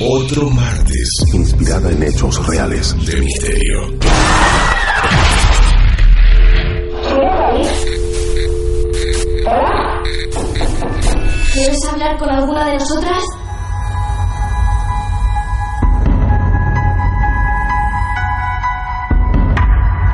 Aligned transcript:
otro 0.00 0.50
martes 0.50 1.08
inspirada 1.32 1.90
en 1.90 2.02
hechos 2.02 2.46
reales. 2.46 2.94
de 3.06 3.20
misterio. 3.20 3.98
¿Quieres 11.52 11.78
hablar 11.90 12.18
con 12.18 12.30
alguna 12.30 12.66
de 12.66 12.74
nosotras? 12.74 13.22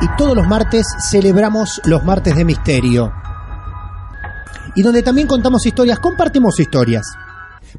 y 0.01 0.17
todos 0.17 0.35
los 0.35 0.45
martes 0.47 0.85
celebramos 0.99 1.79
los 1.85 2.03
martes 2.03 2.35
de 2.35 2.43
misterio. 2.43 3.13
Y 4.75 4.81
donde 4.81 5.01
también 5.01 5.27
contamos 5.27 5.65
historias, 5.65 5.99
compartimos 5.99 6.59
historias. 6.59 7.05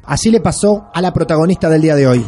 Así 0.07 0.29
le 0.29 0.39
pasó 0.39 0.87
a 0.93 1.01
la 1.01 1.11
protagonista 1.13 1.69
del 1.69 1.81
día 1.81 1.95
de 1.95 2.07
hoy, 2.07 2.25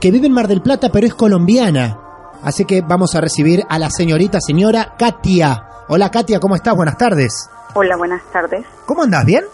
que 0.00 0.10
vive 0.10 0.26
en 0.26 0.32
Mar 0.32 0.48
del 0.48 0.62
Plata 0.62 0.90
pero 0.92 1.06
es 1.06 1.14
colombiana. 1.14 1.98
Así 2.42 2.64
que 2.64 2.80
vamos 2.82 3.14
a 3.14 3.20
recibir 3.20 3.64
a 3.68 3.78
la 3.78 3.90
señorita, 3.90 4.38
señora 4.40 4.94
Katia. 4.98 5.64
Hola 5.88 6.10
Katia, 6.10 6.38
¿cómo 6.40 6.54
estás? 6.54 6.74
Buenas 6.76 6.96
tardes. 6.96 7.48
Hola, 7.74 7.96
buenas 7.96 8.22
tardes. 8.32 8.64
¿Cómo 8.86 9.02
andás? 9.02 9.24
¿Bien? 9.24 9.44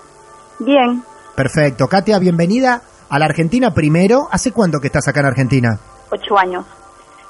Bien, 0.58 1.02
Perfecto. 1.36 1.86
Katia, 1.86 2.18
bienvenida 2.18 2.82
a 3.08 3.18
la 3.18 3.26
Argentina 3.26 3.72
primero. 3.72 4.28
¿Hace 4.30 4.50
cuánto 4.52 4.80
que 4.80 4.88
estás 4.88 5.06
acá 5.08 5.20
en 5.20 5.26
Argentina? 5.26 5.78
ocho 6.10 6.36
años. 6.38 6.64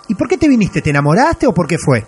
¿Y 0.09 0.15
por 0.15 0.29
qué 0.29 0.39
te 0.39 0.49
viniste? 0.49 0.81
¿Te 0.81 0.91
enamoraste 0.91 1.47
o 1.47 1.53
por 1.53 1.67
qué 1.67 1.77
fue? 1.79 2.07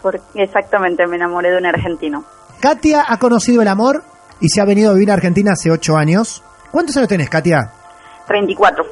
Porque 0.00 0.20
exactamente 0.42 1.06
me 1.06 1.16
enamoré 1.16 1.50
de 1.50 1.58
un 1.58 1.66
argentino. 1.66 2.24
Katia 2.60 3.04
ha 3.06 3.18
conocido 3.18 3.60
el 3.60 3.68
amor 3.68 4.02
y 4.40 4.48
se 4.48 4.60
ha 4.60 4.64
venido 4.64 4.90
a 4.90 4.94
vivir 4.94 5.10
a 5.10 5.14
Argentina 5.14 5.52
hace 5.52 5.70
8 5.70 5.96
años. 5.96 6.42
¿Cuántos 6.76 6.94
años 6.98 7.08
tenés, 7.08 7.30
Katia? 7.30 7.72
34. 8.26 8.84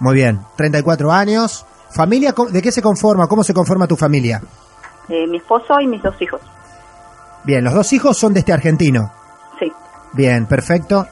Muy 0.00 0.14
bien, 0.14 0.40
34 0.56 1.10
años. 1.10 1.64
¿Familia? 1.88 2.34
¿De 2.50 2.60
qué 2.60 2.70
se 2.70 2.82
conforma? 2.82 3.28
¿Cómo 3.28 3.42
se 3.42 3.54
conforma 3.54 3.86
tu 3.86 3.96
familia? 3.96 4.42
Eh, 5.08 5.26
mi 5.26 5.38
esposo 5.38 5.80
y 5.80 5.86
mis 5.86 6.02
dos 6.02 6.20
hijos. 6.20 6.42
Bien, 7.44 7.64
los 7.64 7.72
dos 7.72 7.94
hijos 7.94 8.18
son 8.18 8.34
de 8.34 8.40
este 8.40 8.52
argentino. 8.52 9.10
Sí. 9.58 9.72
Bien, 10.12 10.44
perfecto. 10.44 11.06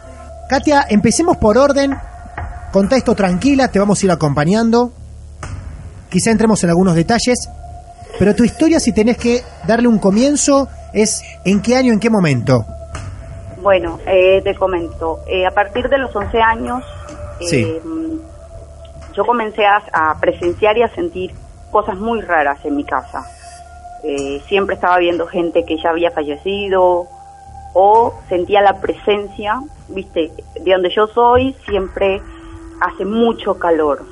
Katia, 0.50 0.84
empecemos 0.90 1.38
por 1.38 1.56
orden. 1.56 1.96
Contá 2.72 2.98
esto 2.98 3.14
tranquila, 3.14 3.68
te 3.68 3.78
vamos 3.78 4.02
a 4.02 4.04
ir 4.04 4.12
acompañando. 4.12 4.92
Quizá 6.10 6.30
entremos 6.30 6.62
en 6.62 6.68
algunos 6.68 6.94
detalles. 6.94 7.48
Pero 8.18 8.34
tu 8.34 8.44
historia, 8.44 8.80
si 8.80 8.92
tenés 8.92 9.16
que 9.16 9.42
darle 9.66 9.88
un 9.88 9.98
comienzo, 9.98 10.68
es 10.92 11.22
en 11.46 11.62
qué 11.62 11.76
año, 11.76 11.94
en 11.94 12.00
qué 12.00 12.10
momento. 12.10 12.66
Bueno, 13.62 13.98
eh, 14.06 14.40
te 14.42 14.54
comento. 14.54 15.18
eh, 15.26 15.46
a 15.46 15.50
partir 15.50 15.88
de 15.88 15.98
los 15.98 16.14
11 16.14 16.40
años, 16.40 16.82
eh, 17.40 17.46
Sí. 17.48 17.80
yo 19.14 19.24
comencé 19.24 19.64
a, 19.66 19.82
a 19.92 20.18
presenciar 20.20 20.76
y 20.78 20.82
a 20.82 20.94
sentir 20.94 21.32
cosas 21.70 21.96
muy 21.98 22.20
raras 22.22 22.58
en 22.64 22.76
mi 22.76 22.84
casa. 22.84 23.24
Eh, 24.04 24.40
siempre 24.48 24.76
estaba 24.76 24.98
viendo 24.98 25.26
gente 25.26 25.64
que 25.64 25.76
ya 25.82 25.90
había 25.90 26.10
fallecido 26.12 27.06
o 27.74 28.14
sentía 28.28 28.62
la 28.62 28.80
presencia, 28.80 29.60
viste, 29.88 30.30
de 30.64 30.72
donde 30.72 30.90
yo 30.94 31.06
soy 31.08 31.54
siempre 31.68 32.20
hace 32.80 33.04
mucho 33.04 33.54
calor, 33.58 34.04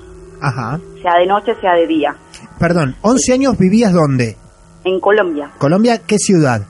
Ajá. 0.42 0.78
sea 1.02 1.14
de 1.18 1.26
noche, 1.26 1.54
sea 1.60 1.74
de 1.74 1.86
día. 1.86 2.16
Perdón, 2.58 2.96
11 3.02 3.32
años 3.32 3.56
vivías 3.58 3.92
dónde? 3.92 4.36
En 4.84 5.00
Colombia, 5.00 5.50
Colombia, 5.58 6.00
¿qué 6.06 6.16
ciudad? 6.18 6.62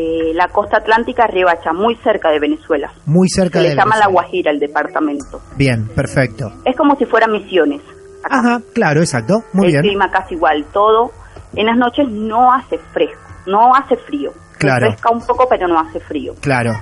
Eh, 0.00 0.32
la 0.34 0.48
costa 0.48 0.78
atlántica 0.78 1.26
Ribacha, 1.26 1.72
muy 1.74 1.94
cerca 1.96 2.30
de 2.30 2.38
Venezuela. 2.40 2.90
Muy 3.04 3.28
cerca 3.28 3.58
Se 3.58 3.64
de 3.64 3.70
le 3.74 3.76
llama 3.76 3.98
La. 3.98 4.06
Guajira, 4.06 4.50
el 4.50 4.58
departamento. 4.58 5.40
Bien, 5.56 5.86
perfecto. 5.88 6.50
Es 6.64 6.74
como 6.76 6.96
si 6.96 7.04
fuera 7.04 7.26
Misiones. 7.26 7.82
acá. 8.24 8.38
Ajá, 8.38 8.60
claro, 8.72 9.00
exacto. 9.00 9.42
Muy 9.52 9.66
el 9.66 9.72
bien. 9.72 9.82
clima 9.82 10.10
casi 10.10 10.34
igual, 10.34 10.64
todo. 10.72 11.10
En 11.54 11.66
las 11.66 11.76
noches 11.76 12.08
no 12.08 12.50
hace 12.52 12.78
fresco, 12.92 13.20
no 13.46 13.74
hace 13.74 13.96
frío. 13.96 14.32
Claro. 14.58 14.86
Refresca 14.86 15.10
un 15.10 15.26
poco, 15.26 15.46
pero 15.48 15.68
no 15.68 15.78
hace 15.78 16.00
frío. 16.00 16.34
Claro. 16.40 16.72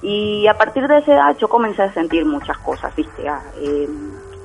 Y 0.00 0.46
a 0.46 0.54
partir 0.54 0.86
de 0.86 0.98
esa 0.98 1.12
edad 1.14 1.36
yo 1.38 1.48
comencé 1.48 1.82
a 1.82 1.92
sentir 1.92 2.24
muchas 2.24 2.56
cosas, 2.58 2.94
¿viste? 2.94 3.28
Ah, 3.28 3.42
eh, 3.60 3.88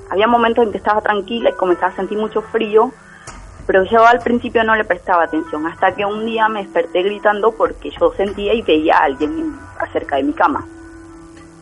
había 0.10 0.28
momentos 0.28 0.66
en 0.66 0.72
que 0.72 0.78
estaba 0.80 1.00
tranquila 1.02 1.52
y 1.52 1.54
comenzaba 1.54 1.92
a 1.94 1.96
sentir 1.96 2.18
mucho 2.18 2.42
frío, 2.42 2.92
pero 3.66 3.84
yo 3.86 4.06
al 4.06 4.20
principio 4.20 4.64
no 4.64 4.76
le 4.76 4.84
prestaba 4.86 5.24
atención, 5.24 5.66
hasta 5.68 5.94
que 5.96 6.06
un 6.06 6.26
día 6.26 6.48
me 6.50 6.64
desperté 6.64 7.02
gritando 7.04 7.52
porque 7.58 7.90
yo 8.00 8.12
sentía 8.18 8.54
y 8.54 8.62
veía 8.62 8.98
a 8.98 9.04
alguien 9.06 9.32
en- 9.40 9.60
acerca 9.80 10.18
de 10.18 10.24
mi 10.24 10.34
cama. 10.34 10.66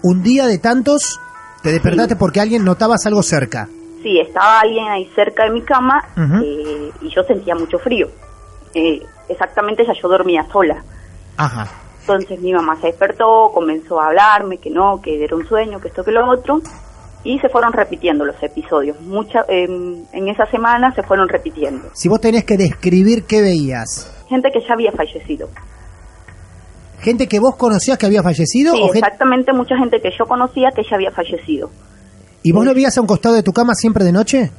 Un 0.04 0.24
día 0.24 0.48
de 0.48 0.58
tantos 0.58 1.20
te 1.62 1.72
despertaste 1.72 2.16
porque 2.16 2.40
alguien 2.42 2.64
notabas 2.66 3.06
algo 3.06 3.22
cerca. 3.22 3.68
Sí, 4.02 4.20
estaba 4.20 4.62
alguien 4.62 4.88
ahí 4.88 5.06
cerca 5.14 5.44
de 5.44 5.52
mi 5.52 5.62
cama 5.62 6.04
eh, 6.44 6.92
y 7.02 7.10
yo 7.10 7.24
sentía 7.24 7.54
mucho 7.54 7.78
frío. 7.78 8.08
Eh, 8.74 9.06
exactamente 9.30 9.86
ya 9.86 9.94
yo 9.94 10.08
dormía 10.08 10.44
sola. 10.52 10.82
Ajá. 11.38 11.68
Entonces 12.02 12.40
mi 12.42 12.52
mamá 12.52 12.76
se 12.82 12.88
despertó, 12.88 13.52
comenzó 13.54 14.02
a 14.02 14.08
hablarme 14.08 14.58
que 14.58 14.72
no, 14.72 15.00
que 15.04 15.24
era 15.24 15.36
un 15.36 15.48
sueño, 15.48 15.80
que 15.80 15.90
esto, 15.90 16.04
que 16.04 16.12
lo 16.12 16.28
otro, 16.28 16.62
y 17.24 17.38
se 17.40 17.50
fueron 17.50 17.72
repitiendo 17.74 18.26
los 18.26 18.42
episodios. 18.42 19.00
Mucha, 19.02 19.46
en 19.48 20.28
esa 20.28 20.46
semana 20.48 20.94
se 20.96 21.04
fueron 21.04 21.30
repitiendo. 21.30 21.90
Si 21.94 22.10
vos 22.10 22.20
tenés 22.20 22.44
que 22.46 22.58
describir 22.58 23.26
qué 23.26 23.42
veías, 23.42 24.12
Gente 24.30 24.50
que 24.52 24.60
ya 24.68 24.74
había 24.74 24.92
fallecido. 24.94 25.50
gente 27.02 27.28
que 27.28 27.40
vos 27.40 27.56
conocías 27.58 27.98
que 27.98 28.06
había 28.06 28.24
fallecido 28.24 28.74
Sí, 28.76 28.82
o 28.82 28.94
exactamente 28.94 29.52
mucha 29.54 29.76
gente 29.78 30.00
que 30.02 30.10
yo 30.18 30.26
conocía 30.26 30.70
que 30.72 30.84
ya 30.84 30.96
había 30.96 31.12
fallecido. 31.12 31.70
y 32.44 32.52
vos 32.52 32.64
lo 32.66 32.74
veías 32.74 32.98
a 32.98 33.02
un 33.02 33.08
costado 33.08 33.36
de 33.36 33.44
tu 33.44 33.52
cama 33.52 33.74
siempre 33.74 34.04
de 34.06 34.12
noche. 34.12 34.52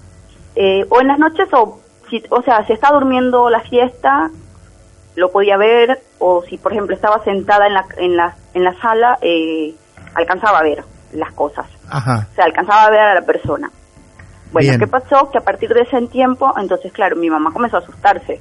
Eh, 0.55 0.85
o 0.91 1.01
en 1.01 1.07
las 1.09 1.19
noches, 1.19 1.49
o, 1.53 1.81
si, 2.11 2.23
o 2.31 2.43
sea, 2.43 2.67
si 2.67 2.75
estaba 2.75 2.99
durmiendo 2.99 3.49
la 3.49 3.61
fiesta, 3.61 4.31
lo 5.17 5.31
podía 5.33 5.57
ver, 5.57 6.01
o 6.19 6.43
si, 6.49 6.59
por 6.59 6.73
ejemplo, 6.73 6.95
estaba 6.95 7.25
sentada 7.25 7.67
en 7.67 7.75
la, 7.75 7.85
en 7.97 8.17
la, 8.17 8.37
en 8.55 8.65
la 8.65 8.75
sala, 8.81 9.19
eh, 9.23 9.75
alcanzaba 10.15 10.59
a 10.59 10.63
ver 10.63 10.85
las 11.13 11.33
cosas. 11.33 11.67
Ajá. 11.89 12.29
O 12.33 12.35
sea, 12.35 12.45
alcanzaba 12.45 12.85
a 12.85 12.91
ver 12.91 13.01
a 13.01 13.15
la 13.15 13.23
persona. 13.23 13.71
Bueno, 14.53 14.69
Bien. 14.69 14.81
¿qué 14.81 14.87
pasó? 14.87 15.31
Que 15.31 15.39
a 15.39 15.43
partir 15.43 15.71
de 15.73 15.81
ese 15.81 16.01
tiempo, 16.09 16.53
entonces, 16.59 16.93
claro, 16.93 17.17
mi 17.17 17.31
mamá 17.31 17.51
comenzó 17.53 17.77
a 17.77 17.81
asustarse. 17.81 18.41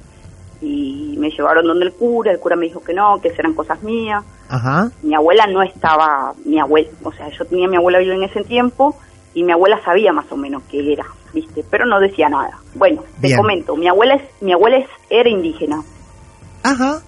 Y 0.60 1.16
me 1.18 1.30
llevaron 1.30 1.66
donde 1.66 1.86
el 1.86 1.92
cura, 1.92 2.30
el 2.30 2.38
cura 2.38 2.54
me 2.54 2.66
dijo 2.66 2.80
que 2.84 2.94
no, 2.94 3.20
que 3.20 3.28
eran 3.28 3.54
cosas 3.54 3.82
mías. 3.82 4.22
Ajá. 4.48 4.90
Mi 5.02 5.14
abuela 5.14 5.46
no 5.46 5.62
estaba, 5.62 6.34
mi 6.44 6.60
abuela, 6.60 6.88
o 7.02 7.10
sea, 7.12 7.28
yo 7.30 7.44
tenía 7.46 7.66
a 7.66 7.70
mi 7.70 7.76
abuela 7.76 7.98
viva 7.98 8.14
en 8.14 8.22
ese 8.22 8.44
tiempo 8.44 8.96
y 9.34 9.42
mi 9.42 9.52
abuela 9.52 9.80
sabía 9.84 10.12
más 10.12 10.30
o 10.30 10.36
menos 10.36 10.62
qué 10.70 10.92
era, 10.92 11.04
¿viste? 11.32 11.64
Pero 11.68 11.86
no 11.86 11.98
decía 11.98 12.28
nada. 12.28 12.58
Bueno, 12.74 13.02
te 13.20 13.34
comento, 13.34 13.74
mi 13.76 13.88
abuela 13.88 14.14
es, 14.14 14.22
mi 14.40 14.52
abuela 14.52 14.76
es, 14.76 14.86
era 15.10 15.28
indígena. 15.28 15.82
Ajá. 16.62 17.00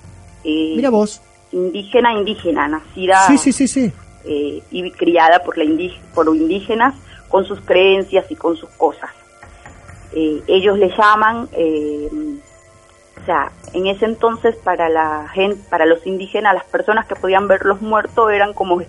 eh, 0.43 0.73
Mira 0.75 0.91
vos. 0.91 1.21
Indígena, 1.53 2.13
indígena, 2.13 2.67
nacida 2.67 3.21
Sí, 3.29 3.39
sí, 3.39 3.53
sí, 3.53 3.69
sí. 3.69 3.93
Eh, 4.25 4.63
y 4.71 4.91
criada 4.93 5.41
por, 5.45 5.57
la 5.59 5.65
indí- 5.65 5.99
por 6.15 6.27
indígenas 6.35 6.95
con 7.29 7.45
sus 7.45 7.61
creencias 7.61 8.31
y 8.31 8.37
con 8.37 8.57
sus 8.57 8.71
cosas. 8.71 9.11
Eh, 10.13 10.43
ellos 10.47 10.79
le 10.79 10.91
llaman, 10.97 11.49
eh, 11.53 12.09
o 13.21 13.25
sea, 13.27 13.51
en 13.73 13.87
ese 13.87 14.05
entonces 14.05 14.55
para 14.57 14.89
la 14.89 15.29
gente, 15.29 15.61
para 15.69 15.87
los 15.87 16.07
indígenas, 16.07 16.55
las 16.55 16.65
personas 16.65 17.07
que 17.07 17.17
podían 17.17 17.49
ver 17.49 17.65
los 17.65 17.81
muertos 17.81 18.31
eran 18.31 18.53
como 18.53 18.81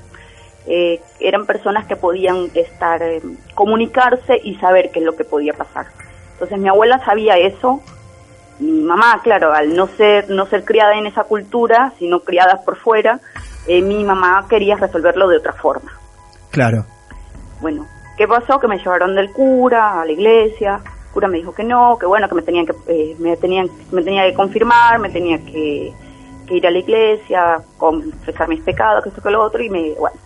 eh, 0.68 1.00
eran 1.20 1.46
personas 1.46 1.86
que 1.86 1.96
podían 1.96 2.50
estar 2.56 3.02
eh, 3.02 3.22
comunicarse 3.54 4.40
y 4.44 4.56
saber 4.56 4.92
qué 4.92 5.00
es 5.00 5.06
lo 5.06 5.16
que 5.16 5.24
podía 5.24 5.54
pasar. 5.54 5.88
Entonces 6.34 6.58
mi 6.60 6.68
abuela 6.68 7.04
sabía 7.06 7.38
eso. 7.38 7.82
Mi 8.60 8.82
mamá, 8.82 9.20
claro, 9.24 9.54
al 9.54 9.76
no 9.76 9.88
ser 9.88 10.30
no 10.30 10.46
ser 10.48 10.64
criada 10.64 10.96
en 10.96 11.06
esa 11.08 11.24
cultura, 11.26 11.94
sino 12.00 12.22
criada 12.22 12.62
por 12.64 12.78
fuera, 12.78 13.20
eh, 13.68 13.82
mi 13.82 14.04
mamá 14.04 14.46
quería 14.50 14.76
resolverlo 14.76 15.28
de 15.28 15.38
otra 15.38 15.54
forma. 15.54 15.92
Claro. 16.52 16.86
Bueno, 17.62 17.86
¿qué 18.18 18.28
pasó? 18.28 18.60
Que 18.60 18.68
me 18.68 18.78
llevaron 18.78 19.16
del 19.16 19.32
cura 19.32 20.02
a 20.02 20.06
la 20.06 20.12
iglesia. 20.12 20.82
El 20.84 21.12
cura 21.14 21.28
me 21.28 21.38
dijo 21.38 21.54
que 21.54 21.64
no, 21.64 21.98
que 22.00 22.06
bueno, 22.06 22.28
que 22.28 22.36
me 22.36 22.42
tenían 22.42 22.66
que 22.66 22.74
eh, 22.88 23.16
me 23.20 23.38
tenían 23.38 23.68
me 23.92 24.02
tenía 24.04 24.24
que 24.26 24.34
confirmar, 24.34 25.00
me 25.00 25.10
tenía 25.10 25.38
que, 25.40 25.94
que 26.48 26.56
ir 26.58 26.68
a 26.68 26.72
la 26.72 26.80
iglesia, 26.80 27.62
confesar 27.78 28.48
mis 28.50 28.62
pecados, 28.62 29.02
que 29.04 29.10
esto 29.10 29.22
que 29.22 29.30
lo 29.32 29.42
otro 29.42 29.64
y 29.64 29.70
me 29.70 29.94
bueno. 29.94 30.18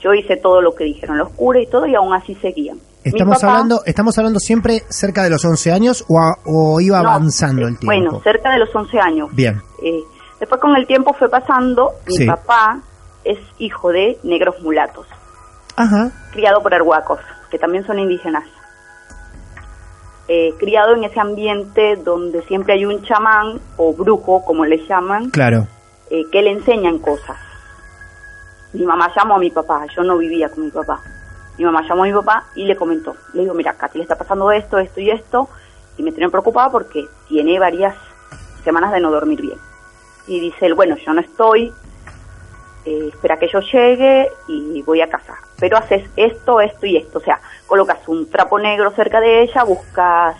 Yo 0.00 0.12
hice 0.12 0.36
todo 0.36 0.60
lo 0.60 0.74
que 0.74 0.84
dijeron 0.84 1.16
los 1.18 1.30
curas 1.30 1.62
y 1.62 1.66
todo 1.70 1.86
y 1.86 1.94
aún 1.94 2.12
así 2.14 2.34
seguían. 2.36 2.78
Estamos 3.02 3.40
papá- 3.40 3.52
hablando, 3.54 3.82
estamos 3.86 4.18
hablando 4.18 4.38
siempre 4.40 4.82
cerca 4.88 5.22
de 5.22 5.30
los 5.30 5.44
11 5.44 5.72
años 5.72 6.04
o, 6.08 6.18
a- 6.18 6.36
o 6.44 6.80
iba 6.80 6.98
avanzando 6.98 7.62
el 7.66 7.78
tiempo. 7.78 7.86
Bueno, 7.86 8.20
cerca 8.22 8.50
de 8.52 8.58
los 8.58 8.74
11 8.74 8.98
años. 9.00 9.28
Bien. 9.32 9.62
Eh, 9.82 10.00
después 10.40 10.60
con 10.60 10.74
el 10.76 10.86
tiempo 10.86 11.12
fue 11.14 11.28
pasando, 11.28 11.92
mi 12.06 12.16
Sí. 12.16 12.26
papá 12.26 12.80
es 13.24 13.38
hijo 13.58 13.90
de 13.90 14.18
negros 14.22 14.60
mulatos, 14.62 15.06
Ajá. 15.76 16.10
criado 16.32 16.62
por 16.62 16.74
arhuacos, 16.74 17.20
que 17.50 17.58
también 17.58 17.86
son 17.86 17.98
indígenas. 17.98 18.44
Eh, 20.28 20.54
criado 20.58 20.94
en 20.94 21.04
ese 21.04 21.20
ambiente 21.20 21.96
donde 21.96 22.42
siempre 22.46 22.74
hay 22.74 22.84
un 22.84 23.00
chamán 23.04 23.60
o 23.76 23.92
brujo, 23.94 24.44
como 24.44 24.64
le 24.64 24.84
llaman, 24.88 25.30
Claro. 25.30 25.68
eh, 26.10 26.24
que 26.32 26.42
le 26.42 26.50
enseñan 26.50 26.98
cosas. 26.98 27.36
Mi 28.72 28.84
mamá 28.84 29.10
llamó 29.16 29.36
a 29.36 29.38
mi 29.38 29.50
papá, 29.50 29.86
yo 29.96 30.02
no 30.02 30.18
vivía 30.18 30.48
con 30.48 30.64
mi 30.64 30.70
papá. 30.70 31.00
Mi 31.58 31.64
mamá 31.64 31.82
llamó 31.88 32.02
a 32.02 32.06
mi 32.06 32.12
papá 32.12 32.44
y 32.56 32.64
le 32.66 32.76
comentó. 32.76 33.14
Le 33.34 33.42
digo, 33.42 33.54
mira, 33.54 33.72
Katy 33.74 33.98
le 33.98 34.02
está 34.02 34.16
pasando 34.16 34.50
esto, 34.50 34.78
esto 34.78 35.00
y 35.00 35.10
esto. 35.10 35.48
Y 35.96 36.02
me 36.02 36.10
tiene 36.12 36.28
preocupada 36.28 36.70
porque 36.70 37.06
tiene 37.28 37.58
varias 37.58 37.94
semanas 38.64 38.92
de 38.92 39.00
no 39.00 39.10
dormir 39.12 39.40
bien. 39.40 39.58
Y 40.26 40.40
dice 40.40 40.66
él, 40.66 40.74
bueno, 40.74 40.96
yo 41.04 41.12
no 41.12 41.20
estoy, 41.20 41.72
eh, 42.84 43.08
espera 43.12 43.36
que 43.38 43.48
yo 43.52 43.60
llegue 43.60 44.28
y 44.48 44.82
voy 44.82 45.00
a 45.00 45.08
casa. 45.08 45.34
Pero 45.58 45.76
haces 45.78 46.04
esto, 46.16 46.60
esto 46.60 46.86
y 46.86 46.96
esto. 46.96 47.18
O 47.18 47.22
sea, 47.22 47.40
colocas 47.66 47.98
un 48.08 48.28
trapo 48.30 48.58
negro 48.58 48.90
cerca 48.92 49.20
de 49.20 49.42
ella, 49.42 49.64
buscas 49.64 50.36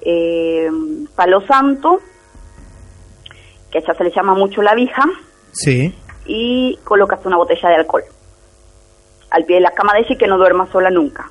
eh, 0.00 0.68
palo 1.14 1.40
santo, 1.42 2.00
que 3.70 3.78
a 3.78 3.80
ella 3.82 3.94
se 3.94 4.04
le 4.04 4.10
llama 4.10 4.34
mucho 4.34 4.62
la 4.62 4.74
vija, 4.74 5.02
Sí. 5.52 5.94
y 6.26 6.78
colocas 6.84 7.24
una 7.26 7.36
botella 7.36 7.68
de 7.70 7.74
alcohol 7.76 8.02
al 9.30 9.44
pie 9.44 9.56
de 9.56 9.62
la 9.62 9.72
cama 9.72 9.92
de 9.94 10.00
ella 10.00 10.08
y 10.10 10.16
que 10.16 10.26
no 10.26 10.38
duerma 10.38 10.70
sola 10.72 10.90
nunca. 10.90 11.30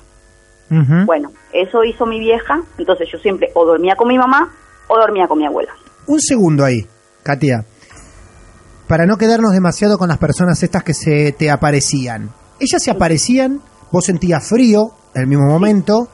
Bueno, 0.70 1.32
eso 1.52 1.82
hizo 1.82 2.04
mi 2.04 2.20
vieja, 2.20 2.60
entonces 2.76 3.08
yo 3.10 3.18
siempre 3.18 3.48
o 3.54 3.64
dormía 3.64 3.96
con 3.96 4.06
mi 4.06 4.18
mamá 4.18 4.52
o 4.86 4.98
dormía 4.98 5.26
con 5.26 5.38
mi 5.38 5.46
abuela. 5.46 5.72
Un 6.06 6.20
segundo 6.20 6.62
ahí, 6.64 6.86
Katia. 7.22 7.64
Para 8.88 9.06
no 9.06 9.16
quedarnos 9.18 9.52
demasiado 9.52 9.98
con 9.98 10.08
las 10.08 10.18
personas 10.18 10.62
estas 10.62 10.82
que 10.82 10.94
se 10.94 11.32
te 11.32 11.50
aparecían. 11.50 12.30
Ellas 12.58 12.82
se 12.82 12.90
aparecían, 12.90 13.60
vos 13.92 14.04
sentías 14.04 14.48
frío 14.48 14.90
en 15.14 15.22
el 15.22 15.28
mismo 15.28 15.46
momento, 15.46 16.08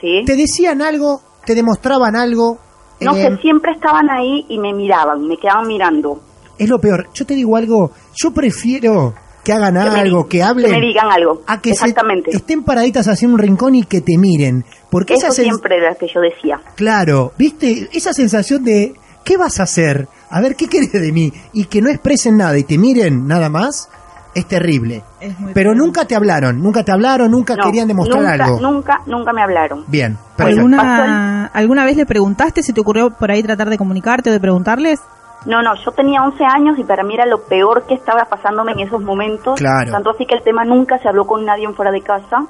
¿Sí? 0.00 0.22
te 0.26 0.36
decían 0.36 0.82
algo, 0.82 1.20
te 1.44 1.54
demostraban 1.54 2.14
algo. 2.14 2.58
No 3.00 3.16
eh, 3.16 3.22
sé, 3.22 3.36
siempre 3.42 3.72
estaban 3.72 4.08
ahí 4.10 4.44
y 4.48 4.58
me 4.58 4.72
miraban, 4.74 5.26
me 5.26 5.36
quedaban 5.38 5.66
mirando. 5.66 6.20
Es 6.58 6.68
lo 6.68 6.78
peor. 6.78 7.08
Yo 7.14 7.26
te 7.26 7.34
digo 7.34 7.56
algo, 7.56 7.90
yo 8.14 8.30
prefiero 8.32 9.14
que 9.44 9.52
hagan 9.52 9.74
Que 9.74 9.80
algo, 9.80 10.26
que 10.26 10.42
hablen. 10.42 10.70
Que 10.72 10.78
me 10.80 10.86
digan 10.86 11.10
algo. 11.10 11.42
A 11.46 11.60
que 11.60 11.70
se- 11.70 11.74
Exactamente. 11.86 12.30
estén 12.34 12.64
paraditas 12.64 13.22
en 13.22 13.30
un 13.32 13.38
rincón 13.38 13.74
y 13.74 13.84
que 13.84 14.00
te 14.00 14.18
miren. 14.18 14.64
Porque 14.90 15.14
Eso 15.14 15.28
esa 15.28 15.42
siempre 15.42 15.76
era 15.76 15.90
lo 15.90 15.96
que 15.96 16.08
yo 16.12 16.20
decía. 16.20 16.60
Claro, 16.74 17.32
¿viste? 17.38 17.88
Esa 17.92 18.12
sensación 18.12 18.64
de 18.64 18.94
¿qué 19.24 19.36
vas 19.36 19.60
a 19.60 19.64
hacer? 19.64 20.08
A 20.30 20.40
ver, 20.40 20.56
¿qué 20.56 20.68
querés 20.68 20.92
de 20.92 21.12
mí? 21.12 21.32
Y 21.52 21.66
que 21.66 21.80
no 21.80 21.88
expresen 21.88 22.36
nada 22.36 22.58
y 22.58 22.64
te 22.64 22.78
miren 22.78 23.26
nada 23.26 23.48
más, 23.48 23.88
es 24.34 24.46
terrible. 24.46 25.02
Es 25.20 25.38
muy 25.40 25.54
Pero 25.54 25.74
nunca 25.74 26.04
te 26.04 26.14
hablaron, 26.14 26.60
nunca 26.62 26.84
te 26.84 26.92
hablaron, 26.92 27.30
nunca 27.30 27.56
No, 27.56 27.64
querían 27.64 27.88
demostrar 27.88 28.22
nunca, 28.22 28.44
algo. 28.44 28.60
Nunca, 28.60 29.00
nunca 29.06 29.32
me 29.32 29.42
hablaron. 29.42 29.84
Bien, 29.88 30.18
perfecto. 30.36 30.60
¿Alguna, 30.60 31.46
¿Alguna 31.46 31.84
vez 31.84 31.96
le 31.96 32.04
preguntaste 32.06 32.62
si 32.62 32.72
te 32.72 32.80
ocurrió 32.80 33.10
por 33.10 33.30
ahí 33.30 33.42
tratar 33.42 33.70
de 33.70 33.78
comunicarte 33.78 34.28
o 34.30 34.32
de 34.32 34.40
preguntarles? 34.40 35.00
No, 35.46 35.62
no, 35.62 35.74
yo 35.76 35.92
tenía 35.92 36.22
11 36.22 36.44
años 36.44 36.78
y 36.78 36.84
para 36.84 37.04
mí 37.04 37.14
era 37.14 37.24
lo 37.24 37.44
peor 37.44 37.86
que 37.86 37.94
estaba 37.94 38.24
pasándome 38.24 38.72
en 38.72 38.80
esos 38.80 39.00
momentos. 39.00 39.58
Claro. 39.58 39.92
Tanto 39.92 40.10
así 40.10 40.26
que 40.26 40.34
el 40.34 40.42
tema 40.42 40.64
nunca 40.64 40.98
se 40.98 41.08
habló 41.08 41.26
con 41.26 41.44
nadie 41.44 41.64
en 41.64 41.74
fuera 41.74 41.90
de 41.90 42.02
casa. 42.02 42.46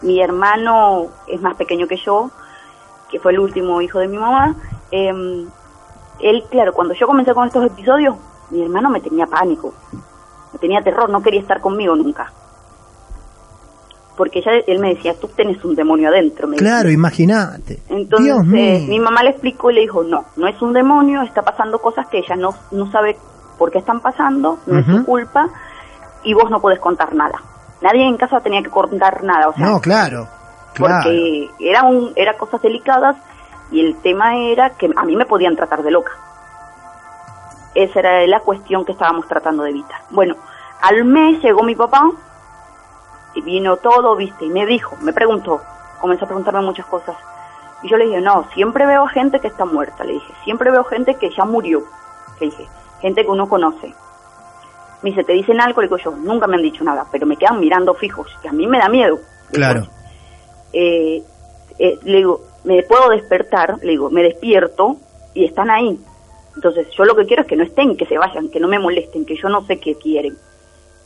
Mi 0.00 0.20
hermano 0.20 1.06
es 1.28 1.40
más 1.40 1.56
pequeño 1.56 1.86
que 1.86 1.98
yo, 1.98 2.30
que 3.10 3.20
fue 3.20 3.32
el 3.32 3.38
último 3.38 3.80
hijo 3.80 3.98
de 3.98 4.08
mi 4.08 4.18
mamá. 4.18 4.56
Eh, 4.90 5.46
él, 6.22 6.44
claro, 6.50 6.72
cuando 6.72 6.94
yo 6.94 7.06
comencé 7.06 7.34
con 7.34 7.46
estos 7.46 7.66
episodios, 7.66 8.16
mi 8.50 8.62
hermano 8.62 8.90
me 8.90 9.00
tenía 9.00 9.26
pánico, 9.26 9.74
me 10.52 10.58
tenía 10.58 10.80
terror, 10.82 11.10
no 11.10 11.20
quería 11.22 11.40
estar 11.40 11.60
conmigo 11.60 11.94
nunca. 11.96 12.32
Porque 14.16 14.42
ya 14.42 14.52
él 14.66 14.78
me 14.78 14.94
decía, 14.94 15.18
tú 15.18 15.28
tienes 15.28 15.64
un 15.64 15.74
demonio 15.74 16.08
adentro. 16.08 16.46
Me 16.46 16.56
Claro, 16.58 16.90
imagínate. 16.90 17.82
Entonces 17.88 18.46
mi 18.86 19.00
mamá 19.00 19.22
le 19.22 19.30
explicó 19.30 19.70
y 19.70 19.74
le 19.74 19.80
dijo, 19.80 20.04
no, 20.04 20.26
no 20.36 20.46
es 20.46 20.60
un 20.60 20.72
demonio, 20.72 21.22
está 21.22 21.42
pasando 21.42 21.78
cosas 21.78 22.06
que 22.08 22.18
ella 22.18 22.36
no, 22.36 22.54
no 22.70 22.90
sabe 22.92 23.16
por 23.58 23.70
qué 23.70 23.78
están 23.78 24.00
pasando, 24.00 24.58
no 24.66 24.78
es 24.78 24.86
su 24.86 25.04
culpa 25.04 25.48
y 26.24 26.34
vos 26.34 26.50
no 26.50 26.60
podés 26.60 26.78
contar 26.78 27.14
nada. 27.14 27.40
Nadie 27.80 28.06
en 28.06 28.16
casa 28.16 28.40
tenía 28.40 28.62
que 28.62 28.70
contar 28.70 29.24
nada, 29.24 29.48
o 29.48 29.54
sea, 29.54 29.66
No, 29.66 29.80
claro. 29.80 30.28
Claro. 30.74 31.04
porque 31.04 31.50
era 31.58 31.82
un, 31.82 32.12
era 32.16 32.36
cosas 32.38 32.62
delicadas 32.62 33.16
y 33.72 33.80
el 33.80 33.96
tema 34.02 34.36
era 34.36 34.70
que 34.70 34.90
a 34.94 35.04
mí 35.04 35.16
me 35.16 35.24
podían 35.24 35.56
tratar 35.56 35.82
de 35.82 35.90
loca. 35.90 36.12
Esa 37.74 38.00
era 38.00 38.26
la 38.26 38.40
cuestión 38.40 38.84
que 38.84 38.92
estábamos 38.92 39.26
tratando 39.26 39.62
de 39.62 39.70
evitar. 39.70 40.02
Bueno, 40.10 40.36
al 40.82 41.04
mes 41.04 41.42
llegó 41.42 41.62
mi 41.62 41.74
papá 41.74 42.10
y 43.34 43.40
vino 43.40 43.78
todo, 43.78 44.14
viste, 44.14 44.44
y 44.44 44.50
me 44.50 44.66
dijo, 44.66 44.96
me 45.00 45.14
preguntó, 45.14 45.62
comenzó 46.00 46.26
a 46.26 46.28
preguntarme 46.28 46.60
muchas 46.60 46.84
cosas. 46.84 47.16
Y 47.82 47.88
yo 47.88 47.96
le 47.96 48.04
dije, 48.04 48.20
no, 48.20 48.44
siempre 48.52 48.84
veo 48.84 49.06
gente 49.06 49.40
que 49.40 49.48
está 49.48 49.64
muerta, 49.64 50.04
le 50.04 50.12
dije, 50.12 50.32
siempre 50.44 50.70
veo 50.70 50.84
gente 50.84 51.14
que 51.14 51.30
ya 51.30 51.46
murió, 51.46 51.82
le 52.40 52.46
dije, 52.46 52.68
gente 53.00 53.24
que 53.24 53.30
uno 53.30 53.48
conoce. 53.48 53.94
Me 55.02 55.10
dice, 55.10 55.24
¿te 55.24 55.32
dicen 55.32 55.60
algo? 55.60 55.80
Le 55.80 55.88
digo 55.88 55.96
yo, 55.96 56.10
nunca 56.12 56.46
me 56.46 56.56
han 56.56 56.62
dicho 56.62 56.84
nada, 56.84 57.06
pero 57.10 57.26
me 57.26 57.36
quedan 57.38 57.58
mirando 57.58 57.94
fijos, 57.94 58.28
y 58.44 58.48
a 58.48 58.52
mí 58.52 58.66
me 58.66 58.78
da 58.78 58.90
miedo. 58.90 59.18
Claro. 59.50 59.86
eh, 60.74 61.22
eh, 61.78 61.98
le 62.02 62.18
digo, 62.18 62.51
me 62.64 62.82
puedo 62.82 63.08
despertar, 63.10 63.78
le 63.82 63.90
digo, 63.90 64.10
me 64.10 64.22
despierto 64.22 64.96
y 65.34 65.44
están 65.44 65.70
ahí. 65.70 65.98
Entonces, 66.54 66.88
yo 66.96 67.04
lo 67.04 67.16
que 67.16 67.26
quiero 67.26 67.42
es 67.42 67.48
que 67.48 67.56
no 67.56 67.64
estén, 67.64 67.96
que 67.96 68.06
se 68.06 68.18
vayan, 68.18 68.50
que 68.50 68.60
no 68.60 68.68
me 68.68 68.78
molesten, 68.78 69.24
que 69.24 69.36
yo 69.36 69.48
no 69.48 69.64
sé 69.66 69.78
qué 69.78 69.96
quieren. 69.96 70.36